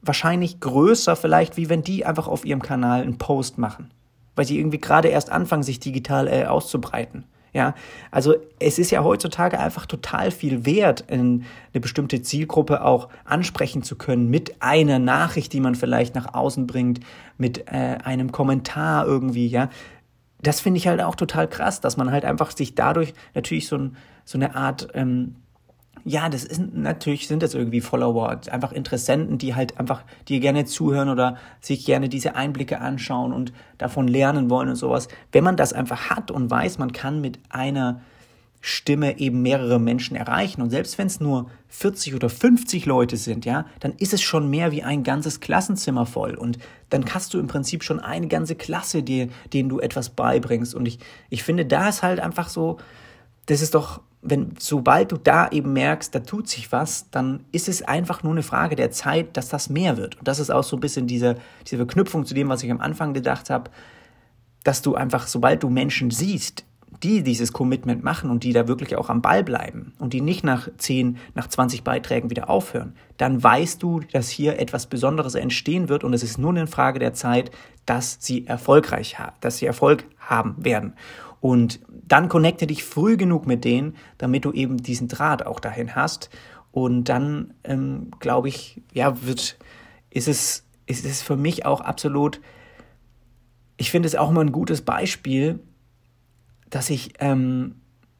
wahrscheinlich 0.00 0.60
größer 0.60 1.16
vielleicht, 1.16 1.56
wie 1.56 1.68
wenn 1.68 1.82
die 1.82 2.06
einfach 2.06 2.28
auf 2.28 2.44
ihrem 2.44 2.62
Kanal 2.62 3.02
einen 3.02 3.18
Post 3.18 3.58
machen, 3.58 3.90
weil 4.36 4.44
sie 4.44 4.58
irgendwie 4.58 4.80
gerade 4.80 5.08
erst 5.08 5.30
anfangen, 5.30 5.62
sich 5.62 5.80
digital 5.80 6.28
äh, 6.28 6.44
auszubreiten. 6.44 7.24
Ja, 7.54 7.76
also 8.10 8.34
es 8.58 8.80
ist 8.80 8.90
ja 8.90 9.04
heutzutage 9.04 9.60
einfach 9.60 9.86
total 9.86 10.32
viel 10.32 10.66
wert, 10.66 11.04
eine 11.08 11.44
bestimmte 11.72 12.20
Zielgruppe 12.20 12.84
auch 12.84 13.08
ansprechen 13.24 13.84
zu 13.84 13.94
können 13.94 14.28
mit 14.28 14.60
einer 14.60 14.98
Nachricht, 14.98 15.52
die 15.52 15.60
man 15.60 15.76
vielleicht 15.76 16.16
nach 16.16 16.34
außen 16.34 16.66
bringt, 16.66 16.98
mit 17.38 17.68
äh, 17.68 17.98
einem 18.02 18.32
Kommentar 18.32 19.06
irgendwie, 19.06 19.46
ja. 19.46 19.70
Das 20.42 20.60
finde 20.60 20.78
ich 20.78 20.88
halt 20.88 21.00
auch 21.00 21.14
total 21.14 21.46
krass, 21.48 21.80
dass 21.80 21.96
man 21.96 22.10
halt 22.10 22.24
einfach 22.24 22.50
sich 22.50 22.74
dadurch 22.74 23.14
natürlich 23.34 23.68
so, 23.68 23.78
ein, 23.78 23.96
so 24.24 24.36
eine 24.36 24.56
Art 24.56 24.88
ähm, 24.94 25.36
ja, 26.04 26.28
das 26.28 26.44
ist 26.44 26.60
natürlich 26.74 27.28
sind 27.28 27.42
das 27.42 27.54
irgendwie 27.54 27.80
Follower, 27.80 28.40
einfach 28.50 28.72
Interessenten, 28.72 29.38
die 29.38 29.54
halt 29.54 29.78
einfach 29.78 30.02
dir 30.28 30.40
gerne 30.40 30.66
zuhören 30.66 31.08
oder 31.08 31.36
sich 31.60 31.86
gerne 31.86 32.08
diese 32.08 32.34
Einblicke 32.34 32.80
anschauen 32.80 33.32
und 33.32 33.52
davon 33.78 34.06
lernen 34.06 34.50
wollen 34.50 34.68
und 34.68 34.76
sowas. 34.76 35.08
Wenn 35.32 35.44
man 35.44 35.56
das 35.56 35.72
einfach 35.72 36.10
hat 36.10 36.30
und 36.30 36.50
weiß, 36.50 36.78
man 36.78 36.92
kann 36.92 37.20
mit 37.20 37.38
einer 37.48 38.00
Stimme 38.60 39.18
eben 39.18 39.42
mehrere 39.42 39.78
Menschen 39.78 40.16
erreichen 40.16 40.62
und 40.62 40.70
selbst 40.70 40.96
wenn 40.96 41.06
es 41.06 41.20
nur 41.20 41.50
40 41.68 42.14
oder 42.14 42.30
50 42.30 42.86
Leute 42.86 43.18
sind, 43.18 43.44
ja, 43.44 43.66
dann 43.80 43.92
ist 43.92 44.14
es 44.14 44.22
schon 44.22 44.48
mehr 44.48 44.72
wie 44.72 44.82
ein 44.82 45.02
ganzes 45.04 45.40
Klassenzimmer 45.40 46.06
voll 46.06 46.34
und 46.34 46.58
dann 46.88 47.04
hast 47.12 47.34
du 47.34 47.38
im 47.38 47.46
Prinzip 47.46 47.84
schon 47.84 48.00
eine 48.00 48.26
ganze 48.26 48.54
Klasse, 48.54 49.02
die, 49.02 49.28
denen 49.52 49.68
du 49.68 49.80
etwas 49.80 50.08
beibringst 50.10 50.74
und 50.74 50.86
ich, 50.86 50.98
ich 51.28 51.42
finde, 51.42 51.66
da 51.66 51.90
ist 51.90 52.02
halt 52.02 52.20
einfach 52.20 52.48
so, 52.48 52.78
das 53.46 53.60
ist 53.60 53.74
doch 53.74 54.00
wenn, 54.24 54.54
sobald 54.58 55.12
du 55.12 55.18
da 55.18 55.48
eben 55.50 55.72
merkst, 55.74 56.14
da 56.14 56.20
tut 56.20 56.48
sich 56.48 56.72
was, 56.72 57.10
dann 57.10 57.44
ist 57.52 57.68
es 57.68 57.82
einfach 57.82 58.22
nur 58.22 58.32
eine 58.32 58.42
Frage 58.42 58.74
der 58.74 58.90
Zeit, 58.90 59.36
dass 59.36 59.48
das 59.50 59.68
mehr 59.68 59.96
wird. 59.98 60.16
Und 60.16 60.26
das 60.26 60.38
ist 60.38 60.50
auch 60.50 60.64
so 60.64 60.76
ein 60.76 60.80
bisschen 60.80 61.06
diese, 61.06 61.36
diese 61.66 61.76
Verknüpfung 61.76 62.24
zu 62.24 62.34
dem, 62.34 62.48
was 62.48 62.62
ich 62.62 62.70
am 62.70 62.80
Anfang 62.80 63.12
gedacht 63.12 63.50
habe, 63.50 63.70
dass 64.64 64.80
du 64.80 64.94
einfach, 64.94 65.26
sobald 65.26 65.62
du 65.62 65.68
Menschen 65.68 66.10
siehst, 66.10 66.64
die 67.02 67.22
dieses 67.22 67.52
Commitment 67.52 68.02
machen 68.02 68.30
und 68.30 68.44
die 68.44 68.52
da 68.52 68.66
wirklich 68.66 68.96
auch 68.96 69.10
am 69.10 69.20
Ball 69.20 69.44
bleiben 69.44 69.92
und 69.98 70.14
die 70.14 70.22
nicht 70.22 70.42
nach 70.42 70.68
10, 70.78 71.18
nach 71.34 71.48
20 71.48 71.84
Beiträgen 71.84 72.30
wieder 72.30 72.48
aufhören, 72.48 72.94
dann 73.18 73.42
weißt 73.42 73.82
du, 73.82 74.00
dass 74.12 74.30
hier 74.30 74.58
etwas 74.58 74.86
Besonderes 74.86 75.34
entstehen 75.34 75.90
wird 75.90 76.02
und 76.02 76.14
es 76.14 76.22
ist 76.22 76.38
nur 76.38 76.50
eine 76.50 76.66
Frage 76.66 76.98
der 76.98 77.12
Zeit, 77.12 77.50
dass 77.84 78.16
sie 78.20 78.46
erfolgreich 78.46 79.16
dass 79.40 79.58
sie 79.58 79.66
Erfolg 79.66 80.04
haben 80.18 80.56
werden. 80.64 80.94
Und 81.44 81.80
dann 81.90 82.30
connecte 82.30 82.66
dich 82.66 82.84
früh 82.84 83.18
genug 83.18 83.46
mit 83.46 83.66
denen, 83.66 83.98
damit 84.16 84.46
du 84.46 84.52
eben 84.52 84.78
diesen 84.78 85.08
Draht 85.08 85.44
auch 85.44 85.60
dahin 85.60 85.94
hast. 85.94 86.30
Und 86.72 87.10
dann, 87.10 87.52
ähm, 87.64 88.10
glaube 88.18 88.48
ich, 88.48 88.80
ja, 88.94 89.20
wird, 89.26 89.58
ist 90.08 90.26
es, 90.26 90.64
ist 90.86 91.04
es 91.04 91.20
für 91.20 91.36
mich 91.36 91.66
auch 91.66 91.82
absolut, 91.82 92.40
ich 93.76 93.90
finde 93.90 94.06
es 94.06 94.16
auch 94.16 94.30
immer 94.30 94.40
ein 94.40 94.52
gutes 94.52 94.80
Beispiel, 94.80 95.60
dass 96.70 96.88
ich, 96.88 97.12
ähm, 97.18 97.74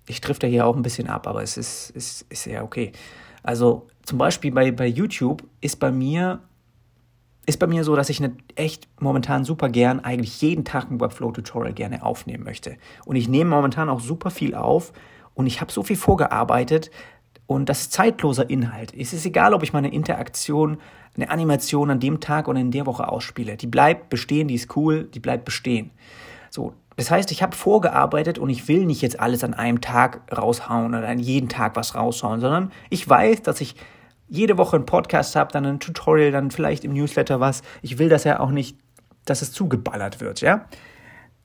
ich 0.07 0.21
ja 0.43 0.51
hier 0.51 0.67
auch 0.67 0.77
ein 0.77 0.83
bisschen 0.83 1.09
ab, 1.09 1.27
aber 1.27 1.43
es 1.43 1.57
ist, 1.57 1.93
ist, 1.93 2.27
ist 2.29 2.45
ja 2.45 2.63
okay. 2.63 2.93
Also 3.43 3.87
zum 4.03 4.19
Beispiel 4.19 4.53
bei, 4.53 4.71
bei 4.71 4.87
YouTube 4.87 5.45
ist 5.63 5.81
bei 5.81 5.91
mir 5.91 6.41
ist 7.47 7.59
bei 7.59 7.67
mir 7.67 7.85
so, 7.85 7.97
dass 7.97 8.09
ich 8.09 8.21
ne, 8.21 8.33
echt 8.55 8.89
momentan 9.01 9.45
super 9.45 9.69
gern 9.69 10.01
eigentlich 10.01 10.41
jeden 10.41 10.65
Tag 10.65 10.91
ein 10.91 11.01
Webflow-Tutorial 11.01 11.73
gerne 11.73 12.03
aufnehmen 12.03 12.45
möchte. 12.45 12.77
Und 13.05 13.17
ich 13.17 13.29
nehme 13.29 13.51
momentan 13.51 13.89
auch 13.89 14.01
super 14.01 14.31
viel 14.31 14.55
auf 14.55 14.93
und 15.35 15.47
ich 15.47 15.61
habe 15.61 15.73
so 15.73 15.83
viel 15.83 15.97
vorgearbeitet 15.97 16.91
und 17.47 17.69
das 17.69 17.83
ist 17.83 17.93
zeitloser 17.93 18.49
Inhalt. 18.49 18.95
Es 18.97 19.13
ist 19.13 19.27
egal, 19.27 19.53
ob 19.55 19.63
ich 19.63 19.73
meine 19.73 19.93
Interaktion, 19.93 20.79
eine 21.17 21.31
Animation 21.31 21.91
an 21.91 22.01
dem 22.01 22.21
Tag 22.21 22.49
oder 22.49 22.59
in 22.59 22.71
der 22.71 22.87
Woche 22.87 23.09
ausspiele. 23.09 23.57
Die 23.57 23.67
bleibt 23.67 24.09
bestehen, 24.09 24.49
die 24.49 24.55
ist 24.55 24.77
cool, 24.77 25.05
die 25.05 25.21
bleibt 25.21 25.45
bestehen. 25.45 25.91
So, 26.51 26.73
das 26.97 27.11
heißt, 27.11 27.31
ich 27.33 27.43
habe 27.43 27.55
vorgearbeitet 27.57 28.39
und 28.39 28.51
ich 28.51 28.69
will 28.69 28.87
nicht 28.87 29.03
jetzt 29.03 29.21
alles 29.21 29.45
an 29.45 29.55
einem 29.55 29.81
Tag 29.81 30.23
raushauen 30.37 30.95
oder 30.95 31.09
an 31.09 31.19
jeden 31.19 31.49
Tag 31.49 31.77
was 31.77 31.95
raushauen, 31.95 32.41
sondern 32.41 32.73
ich 32.91 33.09
weiß, 33.09 33.43
dass 33.43 33.61
ich 33.61 33.77
jede 34.29 34.59
Woche 34.59 34.77
einen 34.77 34.87
Podcast 34.87 35.37
habe, 35.37 35.53
dann 35.53 35.67
ein 35.67 35.81
Tutorial, 35.81 36.31
dann 36.31 36.51
vielleicht 36.51 36.85
im 36.85 36.93
Newsletter 36.93 37.41
was. 37.41 37.63
Ich 37.83 37.99
will 37.99 38.09
das 38.09 38.25
ja 38.25 38.41
auch 38.41 38.51
nicht, 38.51 38.79
dass 39.25 39.43
es 39.43 39.53
zugeballert 39.53 40.21
wird, 40.21 40.41
ja. 40.41 40.67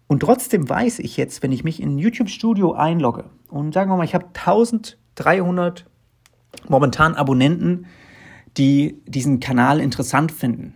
Und 0.07 0.21
trotzdem 0.21 0.67
weiß 0.67 0.99
ich 0.99 1.17
jetzt, 1.17 1.43
wenn 1.43 1.51
ich 1.51 1.63
mich 1.63 1.81
in 1.81 1.95
ein 1.95 1.99
YouTube-Studio 1.99 2.73
einlogge 2.73 3.25
und 3.49 3.73
sagen 3.73 3.91
wir 3.91 3.97
mal, 3.97 4.05
ich 4.05 4.15
habe 4.15 4.25
1300 4.27 5.85
momentan 6.67 7.13
Abonnenten, 7.13 7.85
die 8.57 9.01
diesen 9.05 9.39
Kanal 9.39 9.79
interessant 9.79 10.31
finden, 10.31 10.75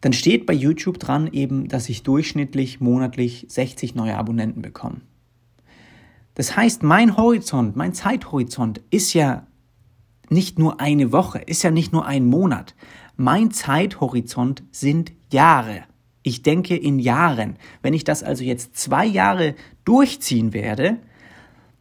dann 0.00 0.12
steht 0.12 0.46
bei 0.46 0.54
YouTube 0.54 0.98
dran 0.98 1.28
eben, 1.28 1.68
dass 1.68 1.88
ich 1.88 2.02
durchschnittlich 2.02 2.80
monatlich 2.80 3.46
60 3.48 3.94
neue 3.94 4.16
Abonnenten 4.16 4.62
bekomme. 4.62 5.02
Das 6.34 6.56
heißt, 6.56 6.82
mein 6.82 7.16
Horizont, 7.16 7.76
mein 7.76 7.92
Zeithorizont 7.92 8.80
ist 8.90 9.12
ja 9.12 9.46
nicht 10.30 10.58
nur 10.58 10.80
eine 10.80 11.12
Woche, 11.12 11.38
ist 11.40 11.62
ja 11.62 11.70
nicht 11.70 11.92
nur 11.92 12.06
ein 12.06 12.24
Monat. 12.24 12.74
Mein 13.16 13.50
Zeithorizont 13.50 14.62
sind 14.70 15.12
Jahre. 15.30 15.82
Ich 16.22 16.42
denke 16.42 16.76
in 16.76 16.98
Jahren. 16.98 17.56
Wenn 17.82 17.94
ich 17.94 18.04
das 18.04 18.22
also 18.22 18.44
jetzt 18.44 18.76
zwei 18.76 19.04
Jahre 19.04 19.54
durchziehen 19.84 20.52
werde, 20.52 20.98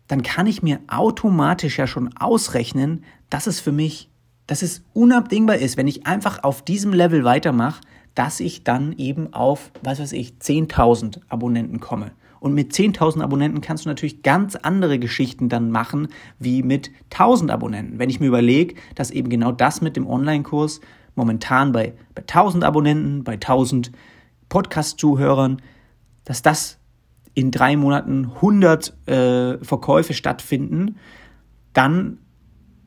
dann 0.07 0.23
kann 0.23 0.47
ich 0.47 0.63
mir 0.63 0.79
automatisch 0.87 1.77
ja 1.77 1.87
schon 1.87 2.15
ausrechnen, 2.17 3.03
dass 3.29 3.47
es 3.47 3.59
für 3.59 3.71
mich, 3.71 4.09
dass 4.47 4.63
es 4.63 4.83
unabdingbar 4.93 5.57
ist, 5.57 5.77
wenn 5.77 5.87
ich 5.87 6.07
einfach 6.07 6.43
auf 6.43 6.63
diesem 6.63 6.93
Level 6.93 7.23
weitermache, 7.23 7.81
dass 8.15 8.39
ich 8.39 8.63
dann 8.63 8.93
eben 8.93 9.33
auf, 9.33 9.71
was 9.83 9.99
weiß 9.99 10.13
ich, 10.13 10.33
10.000 10.41 11.21
Abonnenten 11.29 11.79
komme. 11.79 12.11
Und 12.39 12.53
mit 12.53 12.71
10.000 12.71 13.21
Abonnenten 13.21 13.61
kannst 13.61 13.85
du 13.85 13.89
natürlich 13.89 14.23
ganz 14.23 14.55
andere 14.55 14.99
Geschichten 14.99 15.49
dann 15.49 15.71
machen, 15.71 16.07
wie 16.39 16.63
mit 16.63 16.91
1.000 17.11 17.51
Abonnenten. 17.51 17.99
Wenn 17.99 18.09
ich 18.09 18.19
mir 18.19 18.27
überlege, 18.27 18.75
dass 18.95 19.11
eben 19.11 19.29
genau 19.29 19.51
das 19.51 19.81
mit 19.81 19.95
dem 19.95 20.07
Online-Kurs 20.07 20.79
momentan 21.15 21.71
bei, 21.71 21.93
bei 22.15 22.23
1.000 22.23 22.63
Abonnenten, 22.63 23.23
bei 23.23 23.35
1.000 23.35 23.91
Podcast-Zuhörern, 24.47 25.61
dass 26.23 26.41
das 26.41 26.79
in 27.33 27.51
drei 27.51 27.77
Monaten 27.77 28.31
100 28.35 29.07
äh, 29.07 29.63
Verkäufe 29.63 30.13
stattfinden, 30.13 30.97
dann 31.73 32.19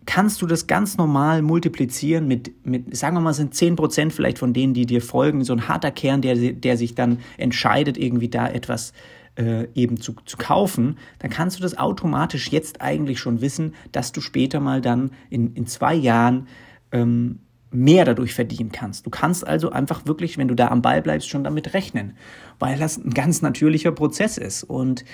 kannst 0.04 0.42
du 0.42 0.46
das 0.46 0.66
ganz 0.66 0.96
normal 0.96 1.42
multiplizieren 1.42 2.26
mit, 2.26 2.66
mit 2.66 2.96
sagen 2.96 3.16
wir 3.16 3.20
mal, 3.20 3.34
sind 3.34 3.54
10% 3.54 4.10
vielleicht 4.10 4.38
von 4.38 4.52
denen, 4.52 4.74
die 4.74 4.86
dir 4.86 5.00
folgen, 5.00 5.44
so 5.44 5.52
ein 5.52 5.68
harter 5.68 5.90
Kern, 5.90 6.22
der, 6.22 6.34
der 6.34 6.76
sich 6.76 6.94
dann 6.94 7.18
entscheidet, 7.38 7.96
irgendwie 7.96 8.28
da 8.28 8.48
etwas 8.48 8.92
äh, 9.36 9.66
eben 9.74 10.00
zu, 10.00 10.14
zu 10.24 10.36
kaufen, 10.36 10.98
dann 11.18 11.30
kannst 11.30 11.58
du 11.58 11.62
das 11.62 11.78
automatisch 11.78 12.50
jetzt 12.50 12.80
eigentlich 12.80 13.18
schon 13.18 13.40
wissen, 13.40 13.74
dass 13.90 14.12
du 14.12 14.20
später 14.20 14.60
mal 14.60 14.80
dann 14.80 15.12
in, 15.30 15.54
in 15.54 15.66
zwei 15.66 15.94
Jahren 15.94 16.48
ähm, 16.90 17.40
mehr 17.70 18.04
dadurch 18.04 18.34
verdienen 18.34 18.70
kannst. 18.70 19.06
Du 19.06 19.10
kannst 19.10 19.46
also 19.46 19.70
einfach 19.70 20.06
wirklich, 20.06 20.36
wenn 20.36 20.48
du 20.48 20.54
da 20.54 20.68
am 20.68 20.82
Ball 20.82 21.00
bleibst, 21.02 21.28
schon 21.28 21.44
damit 21.44 21.74
rechnen, 21.74 22.14
weil 22.58 22.78
das 22.78 22.98
ein 22.98 23.14
ganz 23.14 23.42
natürlicher 23.42 23.92
Prozess 23.92 24.36
ist. 24.36 24.64
Und 24.64 25.04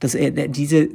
das, 0.00 0.16
äh, 0.16 0.48
diese, 0.48 0.88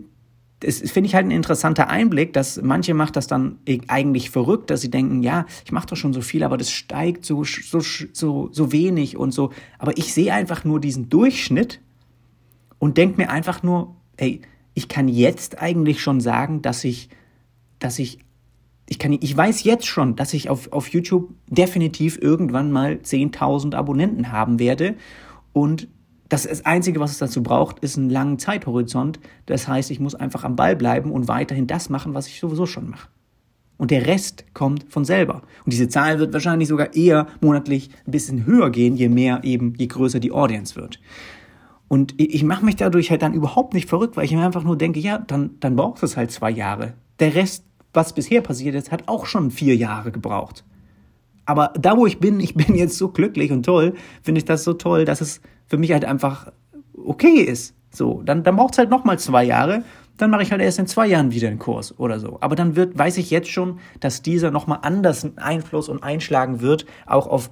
das 0.59 0.79
finde 0.79 1.07
ich 1.07 1.15
halt 1.15 1.27
ein 1.27 1.31
interessanter 1.31 1.89
Einblick, 1.89 2.33
dass 2.33 2.61
manche 2.61 2.93
macht 2.93 3.15
das 3.15 3.27
dann 3.27 3.59
eigentlich 3.87 4.29
verrückt, 4.29 4.69
dass 4.69 4.81
sie 4.81 4.91
denken, 4.91 5.23
ja, 5.23 5.45
ich 5.63 5.71
mache 5.71 5.87
doch 5.87 5.95
schon 5.97 6.13
so 6.13 6.21
viel, 6.21 6.43
aber 6.43 6.57
das 6.57 6.71
steigt 6.71 7.23
so, 7.23 7.43
so, 7.43 7.79
so, 7.79 8.49
so 8.51 8.71
wenig 8.71 9.15
und 9.15 9.31
so. 9.31 9.51
Aber 9.79 9.97
ich 9.97 10.13
sehe 10.13 10.33
einfach 10.33 10.65
nur 10.65 10.81
diesen 10.81 11.07
Durchschnitt 11.09 11.79
und 12.85 12.97
denke 12.97 13.19
mir 13.19 13.31
einfach 13.31 13.63
nur, 13.63 13.95
ey, 14.15 14.41
ich 14.75 14.87
kann 14.87 15.07
jetzt 15.07 15.59
eigentlich 15.59 16.03
schon 16.03 16.21
sagen, 16.21 16.61
dass 16.61 16.83
ich, 16.83 17.09
dass 17.79 17.97
ich, 17.97 18.19
ich 18.87 18.99
kann, 18.99 19.17
ich 19.19 19.35
weiß 19.35 19.63
jetzt 19.63 19.87
schon, 19.87 20.15
dass 20.15 20.35
ich 20.35 20.51
auf, 20.51 20.71
auf 20.71 20.89
YouTube 20.89 21.33
definitiv 21.49 22.19
irgendwann 22.21 22.71
mal 22.71 22.99
10.000 23.03 23.73
Abonnenten 23.73 24.31
haben 24.31 24.59
werde 24.59 24.93
und 25.51 25.87
das, 26.29 26.43
das 26.43 26.63
Einzige, 26.63 26.99
was 26.99 27.09
es 27.09 27.17
dazu 27.17 27.41
braucht, 27.41 27.79
ist 27.79 27.97
einen 27.97 28.11
langen 28.11 28.37
Zeithorizont. 28.37 29.19
Das 29.47 29.67
heißt, 29.67 29.89
ich 29.89 29.99
muss 29.99 30.13
einfach 30.13 30.43
am 30.43 30.55
Ball 30.55 30.75
bleiben 30.75 31.09
und 31.09 31.27
weiterhin 31.27 31.65
das 31.65 31.89
machen, 31.89 32.13
was 32.13 32.27
ich 32.27 32.39
sowieso 32.39 32.67
schon 32.67 32.91
mache. 32.91 33.09
Und 33.77 33.89
der 33.89 34.05
Rest 34.05 34.45
kommt 34.53 34.85
von 34.89 35.05
selber. 35.05 35.41
Und 35.65 35.73
diese 35.73 35.89
Zahl 35.89 36.19
wird 36.19 36.33
wahrscheinlich 36.33 36.67
sogar 36.67 36.93
eher 36.93 37.25
monatlich 37.41 37.89
ein 38.05 38.11
bisschen 38.11 38.45
höher 38.45 38.69
gehen, 38.69 38.95
je 38.95 39.09
mehr 39.09 39.39
eben, 39.43 39.73
je 39.75 39.87
größer 39.87 40.19
die 40.19 40.31
Audience 40.31 40.75
wird. 40.75 40.99
Und 41.87 42.15
ich 42.19 42.43
mache 42.43 42.65
mich 42.65 42.75
dadurch 42.75 43.11
halt 43.11 43.21
dann 43.21 43.33
überhaupt 43.33 43.73
nicht 43.73 43.87
verrückt, 43.87 44.17
weil 44.17 44.25
ich 44.25 44.31
mir 44.31 44.43
einfach 44.43 44.63
nur 44.63 44.77
denke, 44.77 44.99
ja, 44.99 45.19
dann, 45.19 45.51
dann 45.59 45.75
braucht 45.75 46.01
es 46.03 46.17
halt 46.17 46.31
zwei 46.31 46.49
Jahre. 46.49 46.93
Der 47.19 47.35
Rest, 47.35 47.63
was 47.93 48.13
bisher 48.13 48.41
passiert 48.41 48.75
ist, 48.75 48.91
hat 48.91 49.07
auch 49.07 49.25
schon 49.25 49.51
vier 49.51 49.75
Jahre 49.75 50.11
gebraucht. 50.11 50.63
Aber 51.45 51.71
da, 51.79 51.95
wo 51.95 52.07
ich 52.07 52.19
bin, 52.19 52.39
ich 52.41 52.55
bin 52.55 52.75
jetzt 52.75 52.97
so 52.97 53.09
glücklich 53.09 53.51
und 53.51 53.63
toll, 53.63 53.93
finde 54.23 54.39
ich 54.39 54.45
das 54.45 54.63
so 54.63 54.73
toll, 54.73 55.05
dass 55.05 55.21
es 55.21 55.41
für 55.67 55.77
mich 55.77 55.91
halt 55.91 56.05
einfach 56.05 56.51
okay 56.93 57.41
ist. 57.41 57.75
So, 57.91 58.21
dann, 58.23 58.43
dann 58.43 58.57
braucht 58.57 58.73
es 58.73 58.77
halt 58.79 58.89
nochmal 58.89 59.19
zwei 59.19 59.43
Jahre. 59.43 59.83
Dann 60.17 60.31
mache 60.31 60.43
ich 60.43 60.51
halt 60.51 60.61
erst 60.61 60.79
in 60.79 60.87
zwei 60.87 61.07
Jahren 61.07 61.31
wieder 61.31 61.49
einen 61.49 61.59
Kurs 61.59 61.97
oder 61.99 62.19
so. 62.19 62.37
Aber 62.41 62.55
dann 62.55 62.75
wird, 62.75 62.97
weiß 62.97 63.17
ich 63.17 63.31
jetzt 63.31 63.49
schon, 63.49 63.79
dass 63.99 64.21
dieser 64.21 64.49
nochmal 64.49 64.79
anders 64.81 65.27
Einfluss 65.35 65.89
und 65.89 66.03
einschlagen 66.03 66.61
wird, 66.61 66.85
auch 67.05 67.27
auf 67.27 67.49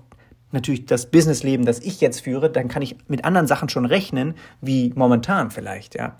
natürlich 0.53 0.85
das 0.85 1.09
Businessleben, 1.09 1.65
das 1.65 1.79
ich 1.79 1.99
jetzt 2.01 2.21
führe, 2.21 2.49
dann 2.49 2.67
kann 2.67 2.81
ich 2.81 2.95
mit 3.07 3.25
anderen 3.25 3.47
Sachen 3.47 3.69
schon 3.69 3.85
rechnen, 3.85 4.35
wie 4.61 4.93
momentan 4.95 5.51
vielleicht, 5.51 5.95
ja. 5.95 6.17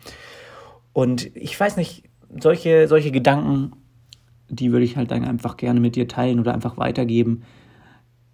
Und 0.91 1.36
ich 1.36 1.60
weiß 1.60 1.78
nicht, 1.78 2.04
solche, 2.39 2.88
solche 2.88 3.12
Gedanken, 3.12 3.74
die 4.50 4.72
würde 4.72 4.86
ich 4.86 4.98
halt 4.98 5.12
dann 5.12 5.24
einfach 5.26 5.58
gerne 5.58 5.80
mit 5.80 5.96
dir 5.96 6.08
teilen 6.08 6.39
oder 6.39 6.54
einfach 6.54 6.78
weitergeben. 6.78 7.43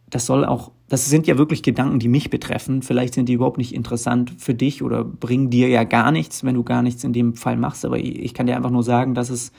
Das 0.10 0.26
soll 0.26 0.44
auch, 0.44 0.72
das 0.88 1.08
sind 1.10 1.28
ja 1.28 1.38
wirklich 1.38 1.64
Gedanken, 1.64 2.00
die 2.00 2.08
mich 2.08 2.30
betreffen. 2.30 2.82
Vielleicht 2.82 3.14
sind 3.14 3.30
die 3.30 3.34
überhaupt 3.34 3.58
nicht 3.58 3.74
interessant 3.74 4.34
für 4.38 4.54
dich 4.54 4.82
oder 4.82 5.04
bringen 5.04 5.50
dir 5.50 5.70
ja 5.70 5.84
gar 5.84 6.12
nichts, 6.12 6.44
wenn 6.44 6.56
du 6.56 6.64
gar 6.64 6.82
nichts 6.82 7.04
in 7.04 7.14
dem 7.14 7.36
Fall 7.36 7.58
machst. 7.58 7.86
Aber 7.86 7.98
ich 7.98 8.34
kann 8.34 8.48
dir 8.48 8.56
einfach 8.56 8.72
nur 8.72 8.84
sagen, 8.84 9.14
dass 9.14 9.30
es, 9.30 9.52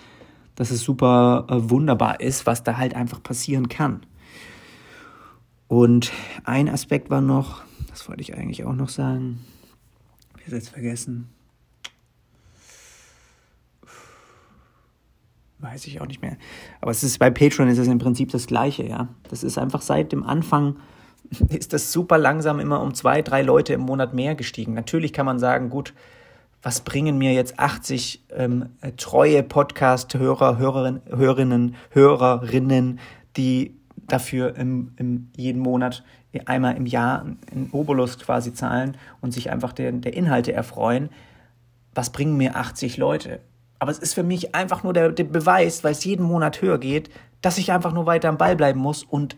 dass 0.57 0.71
es 0.71 0.83
super 0.83 1.47
äh, 1.49 1.71
wunderbar 1.71 2.21
ist, 2.21 2.47
was 2.47 2.65
da 2.65 2.77
halt 2.77 2.95
einfach 2.95 3.23
passieren 3.23 3.69
kann. 3.69 4.01
Und 5.71 6.11
ein 6.43 6.69
Aspekt 6.69 7.11
war 7.11 7.21
noch, 7.21 7.63
das 7.91 8.09
wollte 8.09 8.23
ich 8.23 8.37
eigentlich 8.37 8.65
auch 8.65 8.73
noch 8.73 8.89
sagen, 8.89 9.39
ich 10.37 10.47
habe 10.47 10.57
jetzt 10.57 10.71
vergessen. 10.71 11.29
Weiß 15.61 15.87
ich 15.87 16.01
auch 16.01 16.09
nicht 16.09 16.23
mehr. 16.23 16.37
Aber 16.81 16.91
es 16.91 17.05
ist 17.05 17.21
bei 17.21 17.31
Patreon 17.31 17.69
ist 17.69 17.79
es 17.79 17.87
im 17.87 18.01
Prinzip 18.01 18.33
das 18.33 18.49
Gleiche, 18.49 18.83
ja. 18.83 19.11
Das 19.29 19.45
ist 19.45 19.59
einfach 19.59 19.81
seit 19.81 20.11
dem 20.11 20.25
Anfang 20.25 20.79
ist 21.51 21.73
das 21.73 21.93
super 21.93 22.19
langsam 22.19 22.59
immer 22.59 22.83
um 22.83 22.93
zwei, 22.93 23.23
drei 23.23 23.43
Leute 23.43 23.73
im 23.75 23.83
Monat 23.83 24.13
mehr 24.13 24.35
gestiegen. 24.35 24.75
Natürlich 24.75 25.13
kann 25.13 25.27
man 25.27 25.39
sagen, 25.39 25.71
gut, 25.71 25.95
was 26.65 26.81
bringen 26.81 27.17
mir 27.17 27.33
jetzt 27.33 27.61
80 27.61 28.25
ähm, 28.33 28.71
treue 28.97 29.45
Podcast-Hörer, 29.45 30.59
Hörerinnen, 30.59 31.03
Hörerinnen, 31.07 31.77
Hörerinnen, 31.91 32.99
die 33.37 33.80
dafür 34.07 34.57
im, 34.57 34.93
im 34.97 35.31
jeden 35.37 35.61
Monat 35.61 36.05
einmal 36.47 36.77
im 36.77 36.87
Jahr 36.87 37.23
einen 37.23 37.71
Obolus 37.73 38.19
quasi 38.19 38.53
zahlen 38.55 38.97
und 39.21 39.33
sich 39.33 39.51
einfach 39.51 39.73
der, 39.73 39.93
der 39.93 40.15
Inhalte 40.15 40.53
erfreuen. 40.53 41.11
Was 41.95 42.11
bringen 42.11 42.37
mir 42.37 42.57
80 42.57 42.97
Leute? 42.97 43.41
Aber 43.79 43.91
es 43.91 43.99
ist 43.99 44.15
für 44.15 44.23
mich 44.23 44.55
einfach 44.55 44.85
nur 44.85 44.93
der, 44.93 45.11
der 45.11 45.25
Beweis, 45.25 45.83
weil 45.83 45.93
es 45.93 46.05
jeden 46.05 46.25
Monat 46.25 46.61
höher 46.63 46.79
geht, 46.79 47.11
dass 47.41 47.59
ich 47.59 47.73
einfach 47.73 47.93
nur 47.93 48.07
weiter 48.07 48.29
am 48.29 48.39
Ball 48.39 48.55
bleiben 48.55 48.81
muss 48.81 49.03
und 49.03 49.37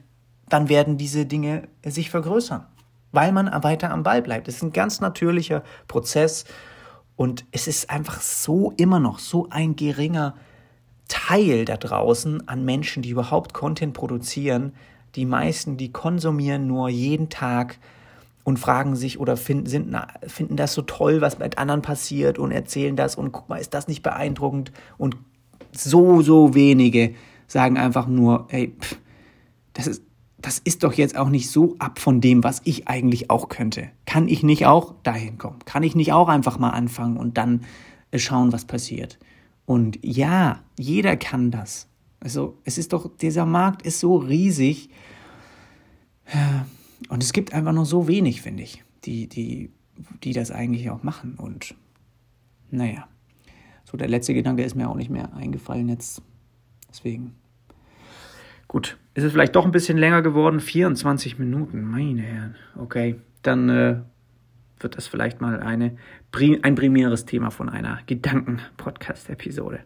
dann 0.48 0.68
werden 0.68 0.98
diese 0.98 1.24
Dinge 1.24 1.68
sich 1.84 2.10
vergrößern, 2.10 2.66
weil 3.12 3.32
man 3.32 3.50
weiter 3.62 3.90
am 3.90 4.02
Ball 4.02 4.20
bleibt. 4.20 4.48
Es 4.48 4.56
ist 4.56 4.62
ein 4.62 4.72
ganz 4.72 5.00
natürlicher 5.00 5.62
Prozess 5.88 6.44
und 7.16 7.44
es 7.52 7.68
ist 7.68 7.88
einfach 7.88 8.20
so 8.20 8.72
immer 8.76 9.00
noch 9.00 9.18
so 9.18 9.46
ein 9.50 9.76
geringer 9.76 10.34
Teil 11.08 11.64
da 11.64 11.76
draußen 11.76 12.48
an 12.48 12.64
Menschen, 12.64 13.02
die 13.02 13.10
überhaupt 13.10 13.54
Content 13.54 13.94
produzieren. 13.94 14.72
Die 15.14 15.26
meisten, 15.26 15.76
die 15.76 15.92
konsumieren 15.92 16.66
nur 16.66 16.88
jeden 16.88 17.28
Tag 17.28 17.78
und 18.44 18.58
fragen 18.58 18.96
sich 18.96 19.20
oder 19.20 19.36
finden, 19.36 19.66
sind, 19.66 19.96
finden 20.26 20.56
das 20.56 20.74
so 20.74 20.82
toll, 20.82 21.20
was 21.20 21.38
mit 21.38 21.58
anderen 21.58 21.82
passiert 21.82 22.38
und 22.38 22.50
erzählen 22.50 22.96
das 22.96 23.14
und 23.14 23.32
guck 23.32 23.48
mal, 23.48 23.58
ist 23.58 23.74
das 23.74 23.88
nicht 23.88 24.02
beeindruckend? 24.02 24.72
Und 24.98 25.16
so, 25.72 26.22
so 26.22 26.54
wenige 26.54 27.14
sagen 27.46 27.76
einfach 27.76 28.06
nur, 28.06 28.46
hey, 28.48 28.74
pff, 28.80 28.96
das 29.74 29.86
ist, 29.86 30.02
das 30.38 30.58
ist 30.58 30.82
doch 30.82 30.92
jetzt 30.92 31.16
auch 31.16 31.28
nicht 31.28 31.50
so 31.50 31.76
ab 31.78 32.00
von 32.00 32.20
dem, 32.20 32.42
was 32.42 32.62
ich 32.64 32.88
eigentlich 32.88 33.30
auch 33.30 33.48
könnte. 33.48 33.88
Kann 34.06 34.26
ich 34.26 34.42
nicht 34.42 34.66
auch 34.66 34.94
dahin 35.04 35.38
kommen? 35.38 35.60
Kann 35.64 35.84
ich 35.84 35.94
nicht 35.94 36.12
auch 36.12 36.28
einfach 36.28 36.58
mal 36.58 36.70
anfangen 36.70 37.16
und 37.16 37.38
dann 37.38 37.62
schauen, 38.14 38.52
was 38.52 38.64
passiert? 38.64 39.18
Und 39.72 39.98
ja, 40.02 40.62
jeder 40.78 41.16
kann 41.16 41.50
das. 41.50 41.88
Also 42.20 42.58
es 42.64 42.76
ist 42.76 42.92
doch, 42.92 43.10
dieser 43.16 43.46
Markt 43.46 43.86
ist 43.86 44.00
so 44.00 44.16
riesig. 44.16 44.90
Und 47.08 47.22
es 47.22 47.32
gibt 47.32 47.54
einfach 47.54 47.72
nur 47.72 47.86
so 47.86 48.06
wenig, 48.06 48.42
finde 48.42 48.64
ich, 48.64 48.84
die, 49.06 49.28
die, 49.28 49.70
die 50.24 50.34
das 50.34 50.50
eigentlich 50.50 50.90
auch 50.90 51.02
machen. 51.02 51.36
Und 51.38 51.74
naja, 52.70 53.08
so 53.84 53.96
der 53.96 54.08
letzte 54.08 54.34
Gedanke 54.34 54.62
ist 54.62 54.74
mir 54.74 54.90
auch 54.90 54.94
nicht 54.94 55.08
mehr 55.08 55.32
eingefallen 55.32 55.88
jetzt. 55.88 56.20
Deswegen. 56.90 57.34
Gut, 58.68 58.98
ist 59.14 59.24
es 59.24 59.32
vielleicht 59.32 59.56
doch 59.56 59.64
ein 59.64 59.72
bisschen 59.72 59.96
länger 59.96 60.20
geworden. 60.20 60.60
24 60.60 61.38
Minuten, 61.38 61.80
meine 61.80 62.20
Herren. 62.20 62.56
Okay, 62.76 63.16
dann 63.40 63.70
äh, 63.70 64.00
wird 64.82 64.96
das 64.96 65.06
vielleicht 65.06 65.40
mal 65.40 65.60
eine, 65.60 65.96
ein 66.62 66.74
primäres 66.74 67.24
Thema 67.24 67.50
von 67.50 67.68
einer 67.68 68.00
Gedanken-Podcast-Episode. 68.06 69.80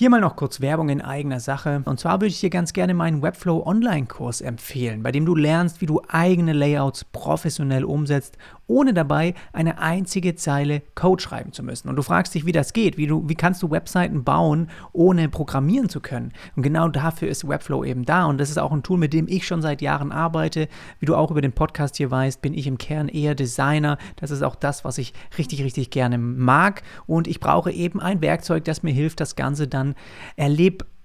Hier 0.00 0.08
mal 0.08 0.22
noch 0.22 0.34
kurz 0.34 0.62
Werbung 0.62 0.88
in 0.88 1.02
eigener 1.02 1.40
Sache. 1.40 1.82
Und 1.84 2.00
zwar 2.00 2.22
würde 2.22 2.28
ich 2.28 2.40
dir 2.40 2.48
ganz 2.48 2.72
gerne 2.72 2.94
meinen 2.94 3.20
Webflow 3.20 3.66
Online-Kurs 3.66 4.40
empfehlen, 4.40 5.02
bei 5.02 5.12
dem 5.12 5.26
du 5.26 5.34
lernst, 5.34 5.82
wie 5.82 5.86
du 5.86 6.00
eigene 6.08 6.54
Layouts 6.54 7.04
professionell 7.04 7.84
umsetzt, 7.84 8.38
ohne 8.66 8.94
dabei 8.94 9.34
eine 9.52 9.78
einzige 9.78 10.36
Zeile 10.36 10.80
Code 10.94 11.22
schreiben 11.22 11.52
zu 11.52 11.62
müssen. 11.62 11.90
Und 11.90 11.96
du 11.96 12.02
fragst 12.02 12.34
dich, 12.34 12.46
wie 12.46 12.52
das 12.52 12.72
geht, 12.72 12.96
wie, 12.96 13.08
du, 13.08 13.28
wie 13.28 13.34
kannst 13.34 13.62
du 13.62 13.70
Webseiten 13.70 14.24
bauen, 14.24 14.70
ohne 14.94 15.28
programmieren 15.28 15.90
zu 15.90 16.00
können. 16.00 16.32
Und 16.56 16.62
genau 16.62 16.88
dafür 16.88 17.28
ist 17.28 17.46
Webflow 17.46 17.84
eben 17.84 18.06
da. 18.06 18.24
Und 18.24 18.38
das 18.38 18.48
ist 18.48 18.58
auch 18.58 18.72
ein 18.72 18.82
Tool, 18.82 18.96
mit 18.96 19.12
dem 19.12 19.28
ich 19.28 19.46
schon 19.46 19.60
seit 19.60 19.82
Jahren 19.82 20.12
arbeite. 20.12 20.68
Wie 21.00 21.06
du 21.06 21.14
auch 21.14 21.30
über 21.30 21.42
den 21.42 21.52
Podcast 21.52 21.98
hier 21.98 22.10
weißt, 22.10 22.40
bin 22.40 22.54
ich 22.54 22.66
im 22.66 22.78
Kern 22.78 23.08
eher 23.08 23.34
Designer. 23.34 23.98
Das 24.16 24.30
ist 24.30 24.42
auch 24.42 24.56
das, 24.56 24.82
was 24.82 24.96
ich 24.96 25.12
richtig, 25.36 25.62
richtig 25.62 25.90
gerne 25.90 26.16
mag. 26.16 26.84
Und 27.06 27.28
ich 27.28 27.38
brauche 27.38 27.70
eben 27.70 28.00
ein 28.00 28.22
Werkzeug, 28.22 28.64
das 28.64 28.82
mir 28.82 28.94
hilft, 28.94 29.20
das 29.20 29.36
Ganze 29.36 29.68
dann 29.68 29.89
erlebe 30.36 30.84